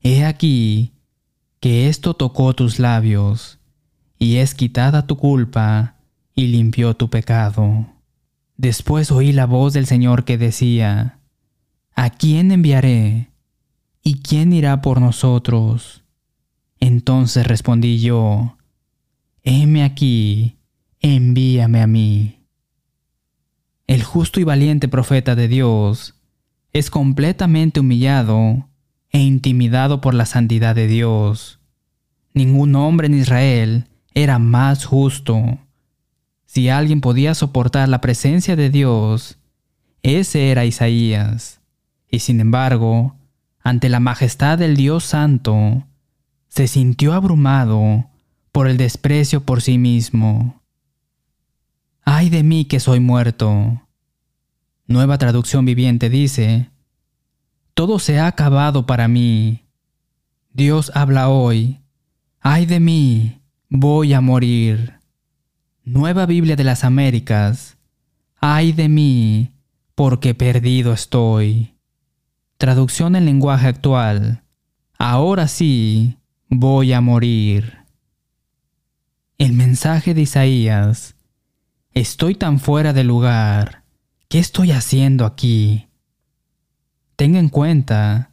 He 0.00 0.24
aquí 0.24 0.92
que 1.60 1.88
esto 1.88 2.14
tocó 2.14 2.54
tus 2.54 2.78
labios, 2.78 3.58
y 4.18 4.36
es 4.36 4.54
quitada 4.54 5.06
tu 5.06 5.16
culpa, 5.16 5.96
y 6.34 6.48
limpió 6.48 6.94
tu 6.94 7.08
pecado. 7.08 7.86
Después 8.56 9.10
oí 9.10 9.32
la 9.32 9.46
voz 9.46 9.72
del 9.72 9.86
Señor 9.86 10.24
que 10.24 10.38
decía, 10.38 11.20
¿A 11.94 12.10
quién 12.10 12.52
enviaré? 12.52 13.30
¿Y 14.02 14.18
quién 14.18 14.52
irá 14.52 14.82
por 14.82 15.00
nosotros? 15.00 16.02
Entonces 16.80 17.46
respondí 17.46 18.00
yo, 18.00 18.58
Heme 19.42 19.84
aquí, 19.84 20.58
envíame 21.12 21.82
a 21.82 21.86
mí. 21.86 22.40
El 23.86 24.02
justo 24.02 24.40
y 24.40 24.44
valiente 24.44 24.88
profeta 24.88 25.34
de 25.34 25.48
Dios 25.48 26.14
es 26.72 26.88
completamente 26.88 27.80
humillado 27.80 28.70
e 29.10 29.18
intimidado 29.18 30.00
por 30.00 30.14
la 30.14 30.24
santidad 30.24 30.74
de 30.74 30.86
Dios. 30.86 31.60
Ningún 32.32 32.74
hombre 32.74 33.06
en 33.06 33.14
Israel 33.18 33.88
era 34.14 34.38
más 34.38 34.86
justo. 34.86 35.58
Si 36.46 36.70
alguien 36.70 37.02
podía 37.02 37.34
soportar 37.34 37.86
la 37.90 38.00
presencia 38.00 38.56
de 38.56 38.70
Dios, 38.70 39.38
ese 40.02 40.50
era 40.50 40.64
Isaías. 40.64 41.60
Y 42.10 42.20
sin 42.20 42.40
embargo, 42.40 43.14
ante 43.62 43.90
la 43.90 44.00
majestad 44.00 44.56
del 44.56 44.74
Dios 44.74 45.04
Santo, 45.04 45.84
se 46.48 46.66
sintió 46.66 47.12
abrumado 47.12 48.06
por 48.52 48.68
el 48.68 48.78
desprecio 48.78 49.42
por 49.42 49.60
sí 49.60 49.76
mismo. 49.76 50.63
Ay 52.04 52.28
de 52.28 52.42
mí 52.42 52.66
que 52.66 52.80
soy 52.80 53.00
muerto. 53.00 53.82
Nueva 54.86 55.16
traducción 55.16 55.64
viviente 55.64 56.10
dice, 56.10 56.70
Todo 57.72 57.98
se 57.98 58.18
ha 58.18 58.26
acabado 58.26 58.86
para 58.86 59.08
mí. 59.08 59.64
Dios 60.52 60.92
habla 60.94 61.30
hoy. 61.30 61.80
Ay 62.40 62.66
de 62.66 62.78
mí, 62.78 63.40
voy 63.70 64.12
a 64.12 64.20
morir. 64.20 65.00
Nueva 65.82 66.26
Biblia 66.26 66.56
de 66.56 66.64
las 66.64 66.84
Américas. 66.84 67.78
Ay 68.38 68.72
de 68.72 68.90
mí, 68.90 69.52
porque 69.94 70.34
perdido 70.34 70.92
estoy. 70.92 71.74
Traducción 72.58 73.16
en 73.16 73.24
lenguaje 73.24 73.66
actual. 73.66 74.42
Ahora 74.98 75.48
sí, 75.48 76.18
voy 76.48 76.92
a 76.92 77.00
morir. 77.00 77.78
El 79.38 79.54
mensaje 79.54 80.12
de 80.12 80.22
Isaías 80.22 81.13
Estoy 81.94 82.34
tan 82.34 82.58
fuera 82.58 82.92
de 82.92 83.04
lugar. 83.04 83.84
¿Qué 84.28 84.40
estoy 84.40 84.72
haciendo 84.72 85.24
aquí? 85.24 85.86
Tenga 87.14 87.38
en 87.38 87.48
cuenta 87.48 88.32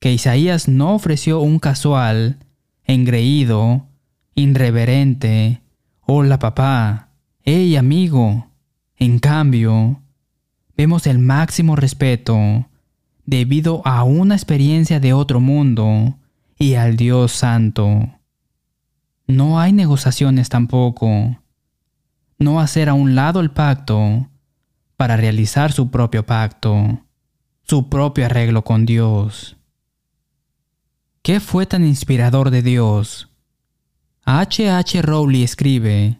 que 0.00 0.10
Isaías 0.10 0.68
no 0.68 0.94
ofreció 0.94 1.40
un 1.40 1.58
casual, 1.58 2.38
engreído, 2.84 3.88
irreverente, 4.34 5.60
hola 6.00 6.38
papá, 6.38 7.10
hey 7.42 7.76
amigo. 7.76 8.48
En 8.96 9.18
cambio, 9.18 10.00
vemos 10.74 11.06
el 11.06 11.18
máximo 11.18 11.76
respeto 11.76 12.70
debido 13.26 13.82
a 13.84 14.02
una 14.02 14.34
experiencia 14.34 14.98
de 14.98 15.12
otro 15.12 15.40
mundo 15.40 16.16
y 16.58 16.72
al 16.76 16.96
Dios 16.96 17.32
Santo. 17.32 18.08
No 19.26 19.60
hay 19.60 19.74
negociaciones 19.74 20.48
tampoco 20.48 21.36
no 22.38 22.60
hacer 22.60 22.88
a 22.88 22.94
un 22.94 23.14
lado 23.14 23.40
el 23.40 23.50
pacto 23.50 24.28
para 24.96 25.16
realizar 25.16 25.72
su 25.72 25.90
propio 25.90 26.24
pacto, 26.24 27.04
su 27.64 27.88
propio 27.88 28.26
arreglo 28.26 28.64
con 28.64 28.86
Dios. 28.86 29.56
¿Qué 31.22 31.40
fue 31.40 31.66
tan 31.66 31.84
inspirador 31.84 32.50
de 32.50 32.62
Dios? 32.62 33.28
H. 34.24 34.70
H. 34.70 35.02
Rowley 35.02 35.42
escribe, 35.42 36.18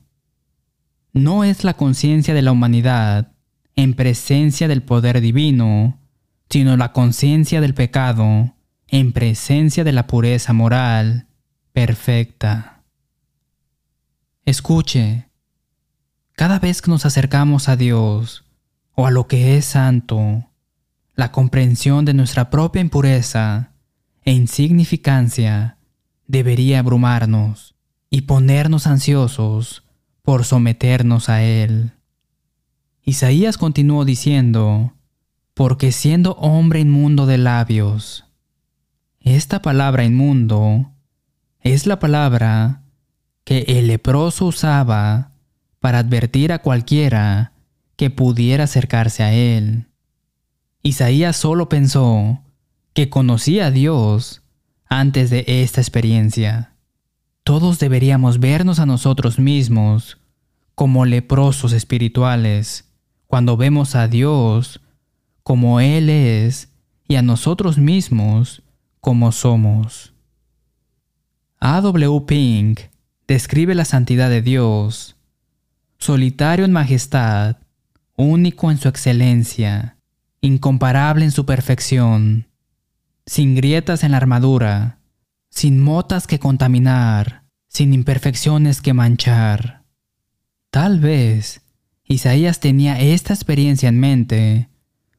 No 1.13 1.45
es 1.45 1.65
la 1.65 1.75
conciencia 1.75 2.35
de 2.35 2.43
la 2.43 2.53
humanidad 2.53 3.33
en 3.77 3.95
presencia 3.95 4.67
del 4.67 4.83
poder 4.83 5.21
divino, 5.21 6.01
sino 6.51 6.77
la 6.77 6.93
conciencia 6.93 7.61
del 7.61 7.75
pecado 7.75 8.55
en 8.89 9.13
presencia 9.13 9.85
de 9.85 9.93
la 9.93 10.07
pureza 10.07 10.53
moral 10.53 11.29
perfecta. 11.73 12.83
Escuche, 14.45 15.28
cada 16.39 16.61
vez 16.61 16.83
que 16.83 16.91
nos 16.93 17.05
acercamos 17.05 17.69
a 17.69 17.75
Dios 17.75 18.45
o 18.95 19.09
a 19.09 19.11
lo 19.11 19.27
que 19.27 19.57
es 19.57 19.65
santo, 19.65 20.45
la 21.17 21.33
comprensión 21.33 22.05
de 22.05 22.15
nuestra 22.15 22.49
propia 22.49 22.81
impureza 22.81 23.73
e 24.23 24.31
insignificancia 24.31 25.79
debería 26.29 26.79
abrumarnos 26.79 27.75
y 28.09 28.21
ponernos 28.21 28.87
ansiosos 28.87 29.83
por 30.23 30.45
someternos 30.45 31.29
a 31.29 31.43
Él. 31.43 31.95
Isaías 33.03 33.59
continuó 33.59 34.05
diciendo, 34.05 34.93
porque 35.55 35.91
siendo 35.91 36.35
hombre 36.35 36.79
inmundo 36.79 37.27
de 37.27 37.39
labios 37.39 38.27
Esta 39.19 39.61
palabra 39.61 40.05
inmundo 40.05 40.93
es 41.63 41.89
la 41.89 41.99
palabra 41.99 42.83
que 43.43 43.65
el 43.67 43.89
leproso 43.89 44.47
usaba 44.47 45.33
para 45.81 45.99
advertir 45.99 46.53
a 46.53 46.61
cualquiera 46.61 47.53
que 47.97 48.11
pudiera 48.11 48.65
acercarse 48.65 49.23
a 49.23 49.33
él. 49.33 49.87
Isaías 50.83 51.37
solo 51.37 51.69
pensó 51.69 52.41
que 52.95 53.11
conocía 53.11 53.67
a 53.67 53.71
Dios 53.71 54.43
antes 54.89 55.31
de 55.31 55.45
esta 55.47 55.81
experiencia. 55.81 56.73
Todos 57.45 57.79
deberíamos 57.79 58.41
vernos 58.41 58.79
a 58.79 58.87
nosotros 58.87 59.39
mismos 59.39 60.19
como 60.75 61.05
leprosos 61.05 61.73
espirituales 61.73 62.89
cuando 63.27 63.57
vemos 63.57 63.95
a 63.95 64.09
Dios 64.09 64.81
como 65.43 65.81
Él 65.81 66.11
es 66.11 66.69
y 67.09 67.17
a 67.17 67.23
nosotros 67.23 67.79
mismos 67.79 68.63
como 69.01 69.33
somos. 69.33 70.13
A. 71.61 71.81
W. 71.81 72.21
Pink 72.27 72.81
describe 73.27 73.75
la 73.75 73.85
santidad 73.85 74.31
de 74.31 74.43
Dios, 74.43 75.17
solitario 75.99 76.65
en 76.65 76.73
majestad, 76.73 77.57
único 78.17 78.71
en 78.71 78.79
su 78.79 78.89
excelencia, 78.89 79.97
incomparable 80.41 81.25
en 81.25 81.31
su 81.31 81.45
perfección, 81.45 82.49
sin 83.27 83.55
grietas 83.55 84.05
en 84.05 84.13
la 84.13 84.17
armadura, 84.17 85.01
sin 85.51 85.83
motas 85.83 86.27
que 86.27 86.39
contaminar, 86.39 87.45
sin 87.69 87.93
imperfecciones 87.93 88.81
que 88.81 88.95
manchar. 88.95 89.85
Tal 90.71 91.01
vez 91.01 91.63
Isaías 92.05 92.61
tenía 92.61 93.01
esta 93.01 93.35
experiencia 93.35 93.89
en 93.89 94.01
mente 94.01 94.69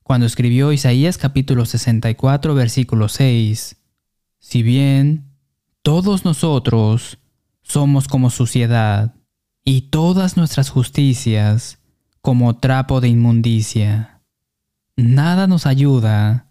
cuando 0.03 0.25
escribió 0.25 0.71
Isaías 0.71 1.17
capítulo 1.17 1.65
64 1.65 2.55
versículo 2.55 3.09
6. 3.09 3.75
Si 4.39 4.63
bien 4.63 5.29
todos 5.83 6.25
nosotros 6.25 7.19
somos 7.61 8.07
como 8.07 8.29
suciedad 8.29 9.13
y 9.63 9.89
todas 9.89 10.37
nuestras 10.37 10.69
justicias 10.69 11.79
como 12.21 12.57
trapo 12.57 13.01
de 13.01 13.09
inmundicia. 13.09 14.21
Nada 14.95 15.47
nos 15.47 15.65
ayuda 15.65 16.47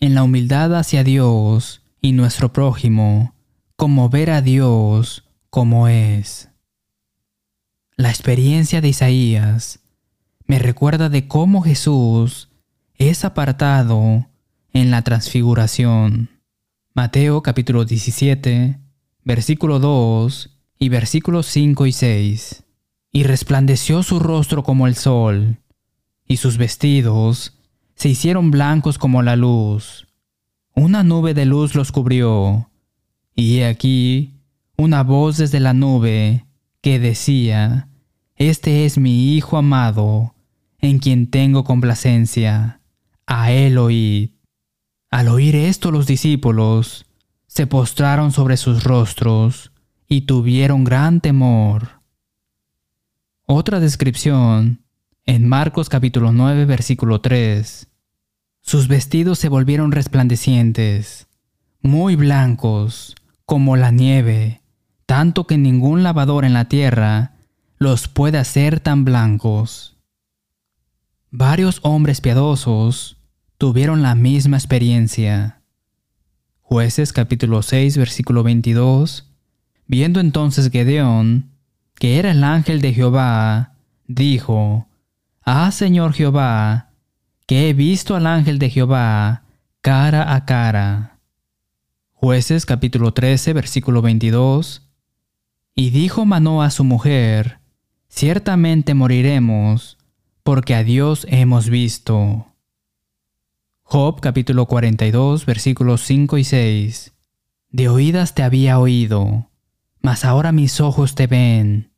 en 0.00 0.14
la 0.14 0.22
humildad 0.22 0.76
hacia 0.76 1.04
Dios 1.04 1.82
y 2.00 2.12
nuestro 2.12 2.52
prójimo 2.52 3.34
como 3.76 4.08
ver 4.08 4.30
a 4.30 4.42
Dios 4.42 5.24
como 5.50 5.88
es. 5.88 6.50
La 7.96 8.10
experiencia 8.10 8.80
de 8.80 8.88
Isaías 8.88 9.80
me 10.46 10.58
recuerda 10.58 11.08
de 11.08 11.28
cómo 11.28 11.62
Jesús 11.62 12.50
es 12.96 13.24
apartado 13.24 14.28
en 14.72 14.90
la 14.90 15.02
transfiguración. 15.02 16.30
Mateo 16.92 17.42
capítulo 17.42 17.84
17, 17.84 18.78
versículo 19.24 19.78
2 19.78 20.53
y 20.84 20.90
versículos 20.90 21.46
5 21.46 21.86
y 21.86 21.92
6. 21.92 22.64
Y 23.10 23.22
resplandeció 23.22 24.02
su 24.02 24.20
rostro 24.20 24.62
como 24.62 24.86
el 24.86 24.96
sol, 24.96 25.56
y 26.28 26.36
sus 26.36 26.58
vestidos 26.58 27.58
se 27.94 28.10
hicieron 28.10 28.50
blancos 28.50 28.98
como 28.98 29.22
la 29.22 29.34
luz. 29.34 30.06
Una 30.74 31.02
nube 31.02 31.32
de 31.32 31.46
luz 31.46 31.74
los 31.74 31.90
cubrió, 31.90 32.70
y 33.34 33.58
he 33.58 33.66
aquí 33.66 34.34
una 34.76 35.02
voz 35.02 35.38
desde 35.38 35.58
la 35.58 35.72
nube 35.72 36.44
que 36.82 36.98
decía, 36.98 37.88
Este 38.36 38.84
es 38.84 38.98
mi 38.98 39.34
Hijo 39.34 39.56
amado, 39.56 40.34
en 40.80 40.98
quien 40.98 41.30
tengo 41.30 41.64
complacencia, 41.64 42.82
a 43.26 43.52
él 43.52 43.78
oíd. 43.78 44.32
Al 45.10 45.28
oír 45.28 45.56
esto 45.56 45.90
los 45.90 46.06
discípulos 46.06 47.06
se 47.46 47.66
postraron 47.66 48.32
sobre 48.32 48.58
sus 48.58 48.84
rostros 48.84 49.70
y 50.08 50.22
tuvieron 50.22 50.84
gran 50.84 51.20
temor. 51.20 52.00
Otra 53.46 53.80
descripción 53.80 54.84
en 55.26 55.48
Marcos 55.48 55.88
capítulo 55.88 56.32
9 56.32 56.64
versículo 56.64 57.20
3. 57.20 57.88
Sus 58.60 58.88
vestidos 58.88 59.38
se 59.38 59.48
volvieron 59.48 59.92
resplandecientes, 59.92 61.26
muy 61.82 62.16
blancos, 62.16 63.14
como 63.44 63.76
la 63.76 63.90
nieve, 63.90 64.62
tanto 65.06 65.46
que 65.46 65.58
ningún 65.58 66.02
lavador 66.02 66.44
en 66.44 66.54
la 66.54 66.66
tierra 66.66 67.34
los 67.78 68.08
puede 68.08 68.38
hacer 68.38 68.80
tan 68.80 69.04
blancos. 69.04 69.98
Varios 71.30 71.80
hombres 71.82 72.20
piadosos 72.20 73.18
tuvieron 73.58 74.02
la 74.02 74.14
misma 74.14 74.56
experiencia. 74.56 75.62
Jueces 76.60 77.12
capítulo 77.12 77.62
6 77.62 77.98
versículo 77.98 78.42
22. 78.42 79.33
Viendo 79.86 80.20
entonces 80.20 80.70
Gedeón, 80.70 81.50
que 81.94 82.18
era 82.18 82.30
el 82.30 82.42
ángel 82.42 82.80
de 82.80 82.94
Jehová, 82.94 83.74
dijo, 84.06 84.88
Ah 85.42 85.70
Señor 85.70 86.14
Jehová, 86.14 86.90
que 87.46 87.68
he 87.68 87.74
visto 87.74 88.16
al 88.16 88.26
ángel 88.26 88.58
de 88.58 88.70
Jehová 88.70 89.44
cara 89.82 90.34
a 90.34 90.46
cara. 90.46 91.18
Jueces 92.12 92.64
capítulo 92.64 93.12
13 93.12 93.52
versículo 93.52 94.00
22. 94.00 94.88
Y 95.74 95.90
dijo 95.90 96.24
Manoa 96.24 96.66
a 96.66 96.70
su 96.70 96.84
mujer, 96.84 97.58
Ciertamente 98.08 98.94
moriremos, 98.94 99.98
porque 100.42 100.74
a 100.74 100.84
Dios 100.84 101.26
hemos 101.28 101.68
visto. 101.68 102.46
Job 103.82 104.20
capítulo 104.20 104.64
42 104.66 105.44
versículos 105.44 106.00
5 106.02 106.38
y 106.38 106.44
6. 106.44 107.12
De 107.70 107.88
oídas 107.88 108.34
te 108.34 108.42
había 108.42 108.78
oído, 108.78 109.50
mas 110.04 110.26
ahora 110.26 110.52
mis 110.52 110.82
ojos 110.82 111.14
te 111.14 111.26
ven. 111.26 111.90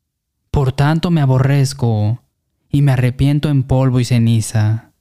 Por 0.53 0.71
tanto 0.71 1.11
me 1.11 1.21
aborrezco 1.21 2.23
y 2.71 2.83
me 2.83 2.93
arrepiento 2.93 3.49
en 3.49 3.65
polvo 3.65 3.99
y 3.99 4.05
ceniza. 4.05 4.93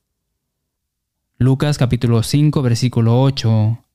Lucas 1.37 1.77
capítulo 1.77 2.23
5 2.23 2.63
versículo 2.63 3.21
8. 3.21 3.85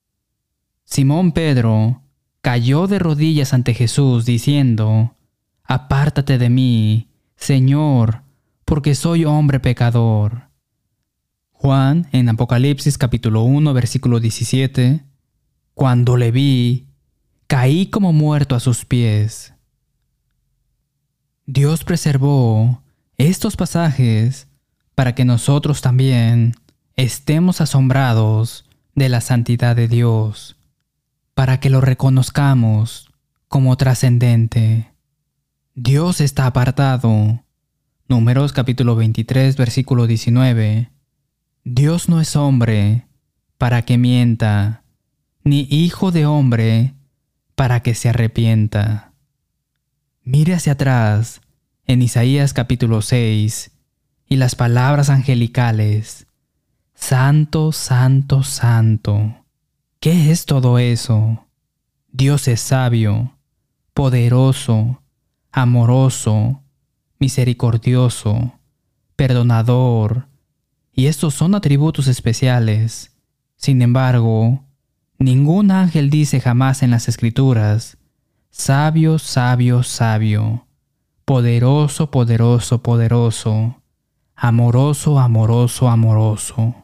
Simón 0.85 1.33
Pedro 1.33 2.03
cayó 2.41 2.87
de 2.87 3.01
rodillas 3.01 3.53
ante 3.53 3.75
Jesús 3.75 4.27
diciendo, 4.27 5.17
Apártate 5.65 6.39
de 6.39 6.49
mí, 6.49 7.09
Señor, 7.35 8.23
porque 8.65 8.95
soy 8.95 9.25
hombre 9.25 9.59
pecador. 9.59 10.51
Juan, 11.51 12.07
en 12.13 12.29
Apocalipsis 12.29 12.97
capítulo 12.97 13.43
1, 13.43 13.75
versículo 13.75 14.21
17, 14.21 15.05
Cuando 15.75 16.17
le 16.17 16.31
vi, 16.31 16.90
caí 17.51 17.87
como 17.87 18.13
muerto 18.13 18.55
a 18.55 18.61
sus 18.61 18.85
pies. 18.85 19.55
Dios 21.47 21.83
preservó 21.83 22.81
estos 23.17 23.57
pasajes 23.57 24.47
para 24.95 25.17
que 25.17 25.25
nosotros 25.25 25.81
también 25.81 26.55
estemos 26.95 27.61
asombrados 27.61 28.67
de 28.95 29.09
la 29.09 29.21
santidad 29.21 29.75
de 29.75 29.89
Dios, 29.89 30.59
para 31.35 31.59
que 31.59 31.71
lo 31.71 31.81
reconozcamos 31.81 33.11
como 33.49 33.77
trascendente. 33.77 34.93
Dios 35.75 36.21
está 36.21 36.47
apartado. 36.47 37.43
Números 38.07 38.53
capítulo 38.53 38.95
23, 38.95 39.57
versículo 39.57 40.07
19 40.07 40.93
Dios 41.65 42.09
no 42.09 42.21
es 42.21 42.37
hombre 42.37 43.09
para 43.59 43.83
que 43.83 43.99
mienta, 43.99 44.85
ni 45.43 45.67
hijo 45.69 46.13
de 46.13 46.27
hombre 46.27 46.95
para 47.61 47.81
que 47.81 47.95
se 47.95 48.09
arrepienta. 48.09 49.13
Mire 50.23 50.55
hacia 50.55 50.73
atrás 50.73 51.43
en 51.85 52.01
Isaías 52.01 52.55
capítulo 52.55 53.03
6 53.03 53.73
y 54.27 54.37
las 54.37 54.55
palabras 54.55 55.11
angelicales. 55.11 56.27
Santo, 56.95 57.73
santo, 57.73 58.45
santo. 58.45 59.45
¿Qué 60.01 60.31
es 60.31 60.47
todo 60.47 60.79
eso? 60.79 61.49
Dios 62.11 62.49
es 62.49 62.63
sabio, 62.63 63.37
poderoso, 63.93 65.03
amoroso, 65.53 66.63
misericordioso, 67.19 68.59
perdonador, 69.17 70.29
y 70.95 71.09
estos 71.09 71.35
son 71.35 71.55
atributos 71.55 72.07
especiales. 72.07 73.15
Sin 73.57 73.83
embargo, 73.83 74.65
ningún 75.21 75.71
ángel 75.71 76.11
dice 76.11 76.41
jamás 76.41 76.83
en 76.83 76.91
las 76.91 77.09
escrituras, 77.09 77.99
sabio, 78.51 79.19
sabio, 79.19 79.83
sabio, 79.85 80.67
poderoso, 81.25 82.11
poderoso, 82.11 82.83
poderoso, 82.83 83.83
amoroso, 84.35 85.21
amoroso, 85.21 85.89
amoroso. 85.89 86.75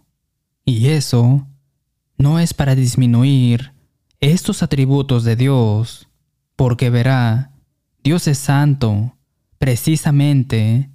Y 0.65 0.89
eso 0.89 1.47
no 2.19 2.39
es 2.39 2.55
para 2.55 2.75
disminuir 2.75 3.73
estos 4.21 4.63
atributos 4.63 5.25
de 5.25 5.37
Dios, 5.37 6.09
porque 6.55 6.91
verá, 6.91 7.53
Dios 8.05 8.29
es 8.29 8.39
santo, 8.39 9.17
precisamente 9.59 10.91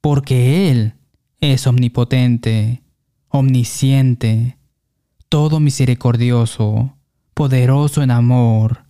porque 0.00 0.70
Él 0.70 0.94
es 1.40 1.66
omnipotente, 1.66 2.82
omnisciente, 3.28 4.58
todo 5.34 5.58
misericordioso, 5.58 6.96
poderoso 7.34 8.04
en 8.04 8.12
amor, 8.12 8.84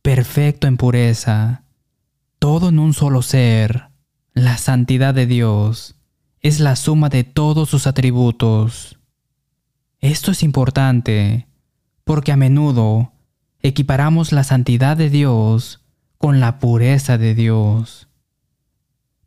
perfecto 0.00 0.68
en 0.68 0.76
pureza, 0.76 1.64
todo 2.38 2.68
en 2.68 2.78
un 2.78 2.94
solo 2.94 3.20
ser, 3.20 3.88
la 4.32 4.58
santidad 4.58 5.12
de 5.12 5.26
Dios, 5.26 5.96
es 6.40 6.60
la 6.60 6.76
suma 6.76 7.08
de 7.08 7.24
todos 7.24 7.68
sus 7.68 7.88
atributos. 7.88 9.00
Esto 9.98 10.30
es 10.30 10.44
importante 10.44 11.48
porque 12.04 12.30
a 12.30 12.36
menudo 12.36 13.10
equiparamos 13.60 14.30
la 14.30 14.44
santidad 14.44 14.96
de 14.96 15.10
Dios 15.10 15.84
con 16.16 16.38
la 16.38 16.60
pureza 16.60 17.18
de 17.18 17.34
Dios. 17.34 18.06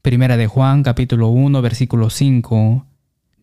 Primera 0.02 0.38
de 0.38 0.48
Juan 0.48 0.84
capítulo 0.84 1.28
1 1.28 1.62
versículo 1.62 2.10
5. 2.10 2.86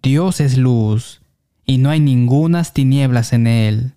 Dios 0.03 0.41
es 0.41 0.57
luz 0.57 1.21
y 1.69 1.77
no 1.77 1.91
hay 1.91 2.01
ningunas 2.01 2.73
tinieblas 2.73 3.35
en 3.35 3.47
él. 3.47 3.93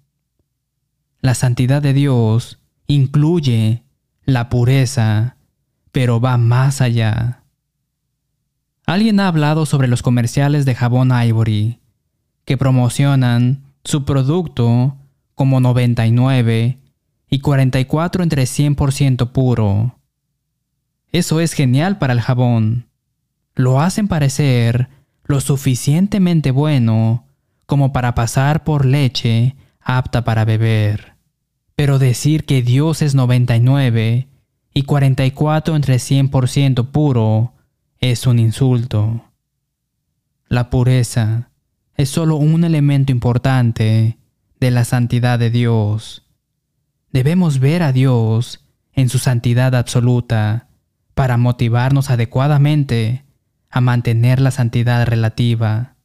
La 1.22 1.36
santidad 1.36 1.82
de 1.82 1.94
Dios 1.94 2.60
incluye 2.86 3.86
la 4.26 4.50
pureza, 4.50 5.38
pero 5.94 6.20
va 6.20 6.36
más 6.36 6.82
allá. 6.82 7.44
Alguien 8.86 9.22
ha 9.22 9.30
hablado 9.30 9.66
sobre 9.66 9.88
los 9.88 10.02
comerciales 10.02 10.66
de 10.66 10.76
jabón 10.76 11.12
Ivory, 11.14 11.80
que 12.44 12.58
promocionan 12.58 13.64
su 13.86 14.04
producto 14.04 14.98
como 15.34 15.62
99 15.62 16.78
y 17.30 17.40
44 17.40 18.22
entre 18.22 18.44
100% 18.44 19.32
puro. 19.32 19.98
Eso 21.14 21.40
es 21.40 21.54
genial 21.54 22.00
para 22.00 22.12
el 22.12 22.20
jabón. 22.20 22.90
Lo 23.56 23.80
hacen 23.80 24.10
parecer 24.10 24.90
lo 25.24 25.40
suficientemente 25.40 26.52
bueno 26.52 27.28
como 27.72 27.94
para 27.94 28.16
pasar 28.16 28.66
por 28.66 28.84
leche 28.84 29.56
apta 29.80 30.26
para 30.26 30.44
beber. 30.44 31.14
Pero 31.78 32.00
decir 32.00 32.44
que 32.44 32.62
Dios 32.62 33.02
es 33.02 33.16
99 33.16 34.28
y 34.74 34.84
44 34.84 35.78
entre 35.78 35.96
100% 35.96 36.92
puro 36.92 37.54
es 38.02 38.28
un 38.28 38.40
insulto. 38.40 39.24
La 40.50 40.70
pureza 40.70 41.50
es 41.96 42.10
solo 42.10 42.36
un 42.36 42.66
elemento 42.66 43.14
importante 43.14 44.18
de 44.60 44.72
la 44.72 44.84
santidad 44.84 45.40
de 45.40 45.50
Dios. 45.50 46.28
Debemos 47.14 47.60
ver 47.60 47.84
a 47.84 47.94
Dios 47.94 48.66
en 48.92 49.08
su 49.08 49.18
santidad 49.18 49.76
absoluta 49.76 50.68
para 51.14 51.38
motivarnos 51.38 52.10
adecuadamente 52.10 53.24
a 53.70 53.80
mantener 53.80 54.42
la 54.42 54.52
santidad 54.52 55.08
relativa. 55.08 55.96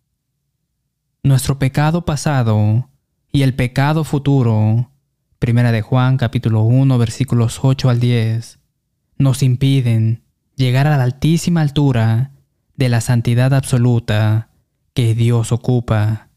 Nuestro 1.27 1.59
pecado 1.59 2.05
pasado 2.05 2.89
y 3.33 3.43
el 3.43 3.53
pecado 3.53 4.05
futuro, 4.05 4.93
Primera 5.41 5.73
de 5.73 5.83
Juan 5.83 6.19
capítulo 6.19 6.63
1 6.63 6.99
versículos 6.99 7.59
8 7.63 7.91
al 7.91 7.99
10, 7.99 8.61
nos 9.19 9.43
impiden 9.43 10.23
llegar 10.55 10.87
a 10.87 10.97
la 10.97 11.03
altísima 11.03 11.63
altura 11.63 12.31
de 12.77 12.89
la 12.89 13.01
santidad 13.01 13.55
absoluta 13.55 14.51
que 14.95 15.17
Dios 15.17 15.51
ocupa. 15.51 16.29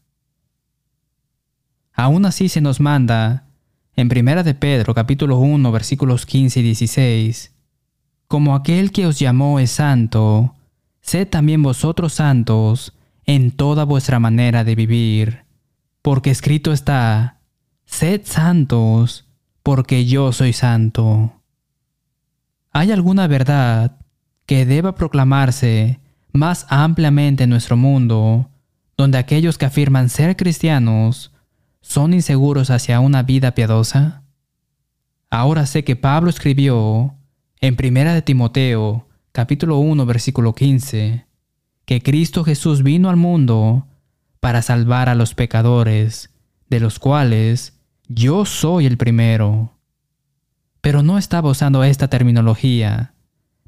Aún 1.92 2.26
así 2.26 2.48
se 2.48 2.60
nos 2.60 2.80
manda, 2.80 3.44
en 3.94 4.08
Primera 4.08 4.42
de 4.42 4.54
Pedro 4.54 4.92
capítulo 4.92 5.38
1 5.38 5.70
versículos 5.70 6.26
15 6.26 6.58
y 6.58 6.62
16, 6.64 7.54
como 8.26 8.56
aquel 8.56 8.90
que 8.90 9.06
os 9.06 9.20
llamó 9.20 9.60
es 9.60 9.70
santo, 9.70 10.56
sed 11.00 11.28
también 11.28 11.62
vosotros 11.62 12.14
santos 12.14 12.92
en 13.30 13.52
toda 13.52 13.84
vuestra 13.84 14.18
manera 14.18 14.64
de 14.64 14.74
vivir, 14.74 15.44
porque 16.02 16.32
escrito 16.32 16.72
está, 16.72 17.38
sed 17.84 18.22
santos, 18.24 19.28
porque 19.62 20.04
yo 20.04 20.32
soy 20.32 20.52
santo. 20.52 21.40
¿Hay 22.72 22.90
alguna 22.90 23.28
verdad 23.28 24.00
que 24.46 24.66
deba 24.66 24.96
proclamarse 24.96 26.00
más 26.32 26.66
ampliamente 26.70 27.44
en 27.44 27.50
nuestro 27.50 27.76
mundo, 27.76 28.50
donde 28.96 29.18
aquellos 29.18 29.58
que 29.58 29.66
afirman 29.66 30.08
ser 30.08 30.36
cristianos 30.36 31.32
son 31.82 32.14
inseguros 32.14 32.68
hacia 32.70 32.98
una 32.98 33.22
vida 33.22 33.54
piadosa? 33.54 34.24
Ahora 35.30 35.66
sé 35.66 35.84
que 35.84 35.94
Pablo 35.94 36.30
escribió 36.30 37.14
en 37.60 37.76
Primera 37.76 38.12
de 38.12 38.22
Timoteo, 38.22 39.06
capítulo 39.30 39.78
1, 39.78 40.04
versículo 40.04 40.52
15, 40.52 41.29
que 41.90 42.04
Cristo 42.04 42.44
Jesús 42.44 42.84
vino 42.84 43.10
al 43.10 43.16
mundo 43.16 43.88
para 44.38 44.62
salvar 44.62 45.08
a 45.08 45.16
los 45.16 45.34
pecadores, 45.34 46.30
de 46.68 46.78
los 46.78 47.00
cuales 47.00 47.80
yo 48.06 48.44
soy 48.44 48.86
el 48.86 48.96
primero. 48.96 49.76
Pero 50.82 51.02
no 51.02 51.18
estaba 51.18 51.50
usando 51.50 51.82
esta 51.82 52.06
terminología 52.06 53.14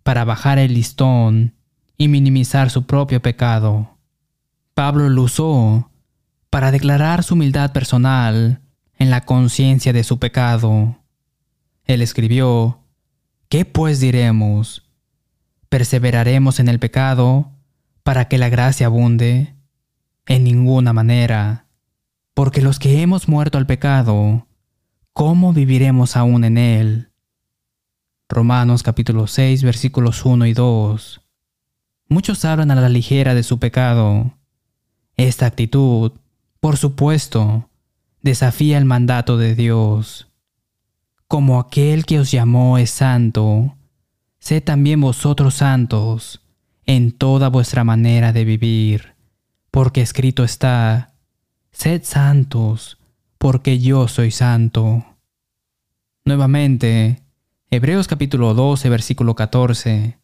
para 0.05 0.25
bajar 0.25 0.61
el 0.61 0.75
listón 0.75 1.57
y 1.99 2.07
minimizar 2.07 2.71
su 2.71 2.87
propio 2.87 3.21
pecado. 3.21 3.99
Pablo 4.75 5.09
lo 5.09 5.23
usó 5.23 5.91
para 6.49 6.71
declarar 6.71 7.25
su 7.25 7.35
humildad 7.35 7.73
personal 7.73 8.61
en 9.01 9.11
la 9.11 9.23
conciencia 9.23 9.93
de 9.93 10.05
su 10.05 10.21
pecado. 10.21 10.97
Él 11.87 12.03
escribió, 12.03 12.85
¿Qué 13.49 13.65
pues 13.65 13.99
diremos? 13.99 14.89
¿Perseveraremos 15.69 16.61
en 16.61 16.69
el 16.69 16.79
pecado 16.79 17.51
para 18.03 18.27
que 18.27 18.39
la 18.39 18.49
gracia 18.49 18.87
abunde? 18.87 19.55
En 20.27 20.45
ninguna 20.45 20.93
manera, 20.93 21.67
porque 22.35 22.63
los 22.63 22.79
que 22.79 23.03
hemos 23.03 23.29
muerto 23.29 23.59
al 23.59 23.67
pecado, 23.67 24.47
¿cómo 25.13 25.53
viviremos 25.53 26.17
aún 26.17 26.45
en 26.45 26.59
él? 26.59 27.11
Romanos 28.29 28.83
capítulo 28.83 29.27
6 29.27 29.63
versículos 29.63 30.25
1 30.25 30.47
y 30.47 30.53
2. 30.55 31.21
Muchos 32.09 32.45
hablan 32.45 32.71
a 32.71 32.77
la 32.77 32.89
ligera 32.89 33.35
de 33.35 33.43
su 33.43 33.59
pecado. 33.59 34.33
Esta 35.17 35.47
actitud, 35.47 36.13
por 36.61 36.77
supuesto, 36.77 37.69
desafía 38.23 38.79
el 38.79 38.85
mandato 38.85 39.37
de 39.37 39.55
Dios. 39.55 40.29
Como 41.27 41.59
aquel 41.59 42.07
que 42.07 42.21
os 42.21 42.31
llamó 42.31 42.79
es 42.79 42.91
santo, 42.91 43.77
sed 44.39 44.63
también 44.63 45.01
vosotros 45.01 45.55
santos 45.55 46.42
en 46.87 47.13
toda 47.13 47.49
vuestra 47.49 47.85
manera 47.85 48.33
de 48.33 48.45
vivir, 48.45 49.15
porque 49.71 50.03
escrito 50.03 50.45
está, 50.45 51.15
sed 51.71 52.03
santos, 52.05 52.99
porque 53.39 53.79
yo 53.79 54.09
soy 54.09 54.31
santo. 54.31 55.05
Nuevamente, 56.25 57.23
Hebreos 57.71 58.07
capítulo 58.07 58.55
12, 58.55 58.89
versículo 58.89 59.35
14. 59.35 60.19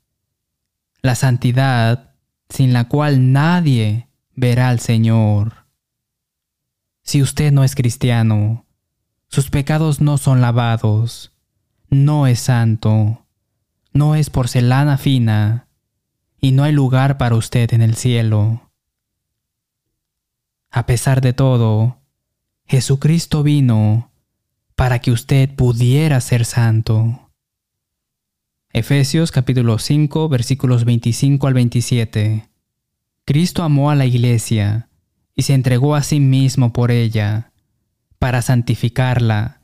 La 1.02 1.14
santidad 1.14 2.14
sin 2.48 2.72
la 2.72 2.88
cual 2.88 3.32
nadie 3.32 4.08
verá 4.34 4.68
al 4.68 4.80
Señor. 4.80 5.66
Si 7.02 7.22
usted 7.22 7.52
no 7.52 7.64
es 7.64 7.74
cristiano, 7.74 8.66
sus 9.28 9.50
pecados 9.50 10.00
no 10.00 10.18
son 10.18 10.40
lavados, 10.40 11.32
no 11.90 12.26
es 12.26 12.40
santo, 12.40 13.26
no 13.92 14.14
es 14.14 14.30
porcelana 14.30 14.98
fina, 14.98 15.67
y 16.40 16.52
no 16.52 16.62
hay 16.64 16.72
lugar 16.72 17.18
para 17.18 17.34
usted 17.34 17.72
en 17.72 17.82
el 17.82 17.94
cielo. 17.94 18.70
A 20.70 20.86
pesar 20.86 21.20
de 21.20 21.32
todo, 21.32 21.98
Jesucristo 22.66 23.42
vino 23.42 24.10
para 24.76 25.00
que 25.00 25.10
usted 25.10 25.54
pudiera 25.54 26.20
ser 26.20 26.44
santo. 26.44 27.30
Efesios 28.72 29.32
capítulo 29.32 29.78
5 29.78 30.28
versículos 30.28 30.84
25 30.84 31.46
al 31.46 31.54
27. 31.54 32.48
Cristo 33.24 33.62
amó 33.62 33.90
a 33.90 33.94
la 33.94 34.06
iglesia 34.06 34.88
y 35.34 35.42
se 35.42 35.54
entregó 35.54 35.94
a 35.94 36.02
sí 36.02 36.20
mismo 36.20 36.72
por 36.72 36.90
ella, 36.90 37.52
para 38.18 38.42
santificarla, 38.42 39.60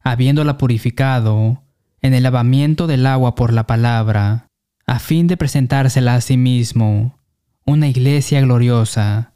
habiéndola 0.00 0.58
purificado 0.58 1.62
en 2.00 2.14
el 2.14 2.22
lavamiento 2.22 2.86
del 2.86 3.06
agua 3.06 3.34
por 3.34 3.52
la 3.52 3.66
palabra 3.66 4.45
a 4.86 5.00
fin 5.00 5.26
de 5.26 5.36
presentársela 5.36 6.14
a 6.14 6.20
sí 6.20 6.36
mismo, 6.36 7.18
una 7.64 7.88
iglesia 7.88 8.40
gloriosa, 8.40 9.32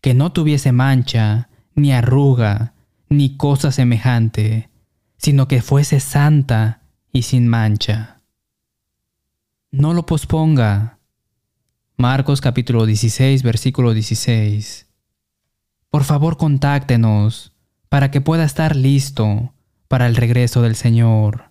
que 0.00 0.14
no 0.14 0.30
tuviese 0.32 0.70
mancha, 0.70 1.48
ni 1.74 1.92
arruga, 1.92 2.74
ni 3.08 3.36
cosa 3.36 3.72
semejante, 3.72 4.70
sino 5.16 5.48
que 5.48 5.60
fuese 5.60 5.98
santa 5.98 6.82
y 7.12 7.22
sin 7.22 7.48
mancha. 7.48 8.20
No 9.72 9.92
lo 9.92 10.06
posponga. 10.06 10.98
Marcos 11.96 12.40
capítulo 12.40 12.86
16, 12.86 13.42
versículo 13.42 13.94
16. 13.94 14.86
Por 15.90 16.04
favor, 16.04 16.36
contáctenos 16.36 17.52
para 17.88 18.10
que 18.10 18.20
pueda 18.20 18.44
estar 18.44 18.76
listo 18.76 19.52
para 19.88 20.06
el 20.06 20.16
regreso 20.16 20.62
del 20.62 20.76
Señor. 20.76 21.50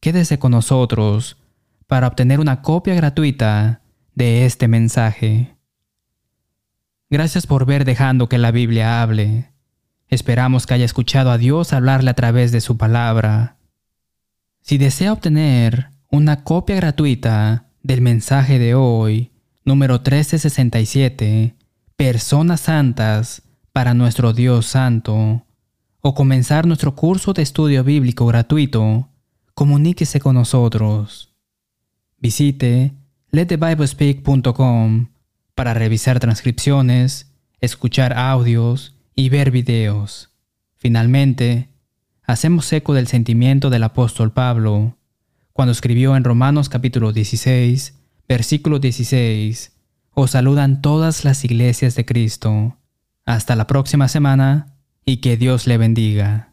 Quédese 0.00 0.38
con 0.38 0.52
nosotros 0.52 1.36
para 1.86 2.08
obtener 2.08 2.40
una 2.40 2.62
copia 2.62 2.94
gratuita 2.94 3.80
de 4.14 4.46
este 4.46 4.68
mensaje. 4.68 5.56
Gracias 7.08 7.46
por 7.46 7.66
ver 7.66 7.84
dejando 7.84 8.28
que 8.28 8.38
la 8.38 8.50
Biblia 8.50 9.02
hable. 9.02 9.52
Esperamos 10.08 10.66
que 10.66 10.74
haya 10.74 10.84
escuchado 10.84 11.30
a 11.30 11.38
Dios 11.38 11.72
hablarle 11.72 12.10
a 12.10 12.14
través 12.14 12.52
de 12.52 12.60
su 12.60 12.76
palabra. 12.76 13.56
Si 14.62 14.78
desea 14.78 15.12
obtener 15.12 15.90
una 16.10 16.42
copia 16.42 16.76
gratuita 16.76 17.66
del 17.82 18.00
mensaje 18.00 18.58
de 18.58 18.74
hoy, 18.74 19.30
número 19.64 19.94
1367, 19.94 21.54
Personas 21.96 22.60
Santas 22.62 23.42
para 23.72 23.94
nuestro 23.94 24.32
Dios 24.32 24.66
Santo, 24.66 25.44
o 26.00 26.14
comenzar 26.14 26.66
nuestro 26.66 26.94
curso 26.94 27.32
de 27.32 27.42
estudio 27.42 27.84
bíblico 27.84 28.26
gratuito, 28.26 29.08
comuníquese 29.54 30.20
con 30.20 30.34
nosotros. 30.34 31.25
Visite 32.18 32.92
letthebiblespeak.com 33.30 35.08
para 35.54 35.74
revisar 35.74 36.20
transcripciones, 36.20 37.32
escuchar 37.60 38.12
audios 38.16 38.94
y 39.14 39.28
ver 39.28 39.50
videos. 39.50 40.30
Finalmente, 40.76 41.68
hacemos 42.22 42.72
eco 42.72 42.94
del 42.94 43.06
sentimiento 43.06 43.70
del 43.70 43.82
apóstol 43.82 44.32
Pablo 44.32 44.96
cuando 45.56 45.72
escribió 45.72 46.16
en 46.16 46.24
Romanos 46.24 46.68
capítulo 46.68 47.14
16, 47.14 47.94
versículo 48.28 48.78
16, 48.78 49.72
os 50.10 50.32
saludan 50.32 50.82
todas 50.82 51.24
las 51.24 51.46
iglesias 51.46 51.94
de 51.94 52.04
Cristo. 52.04 52.76
Hasta 53.24 53.56
la 53.56 53.66
próxima 53.66 54.06
semana 54.08 54.76
y 55.06 55.16
que 55.16 55.38
Dios 55.38 55.66
le 55.66 55.78
bendiga. 55.78 56.52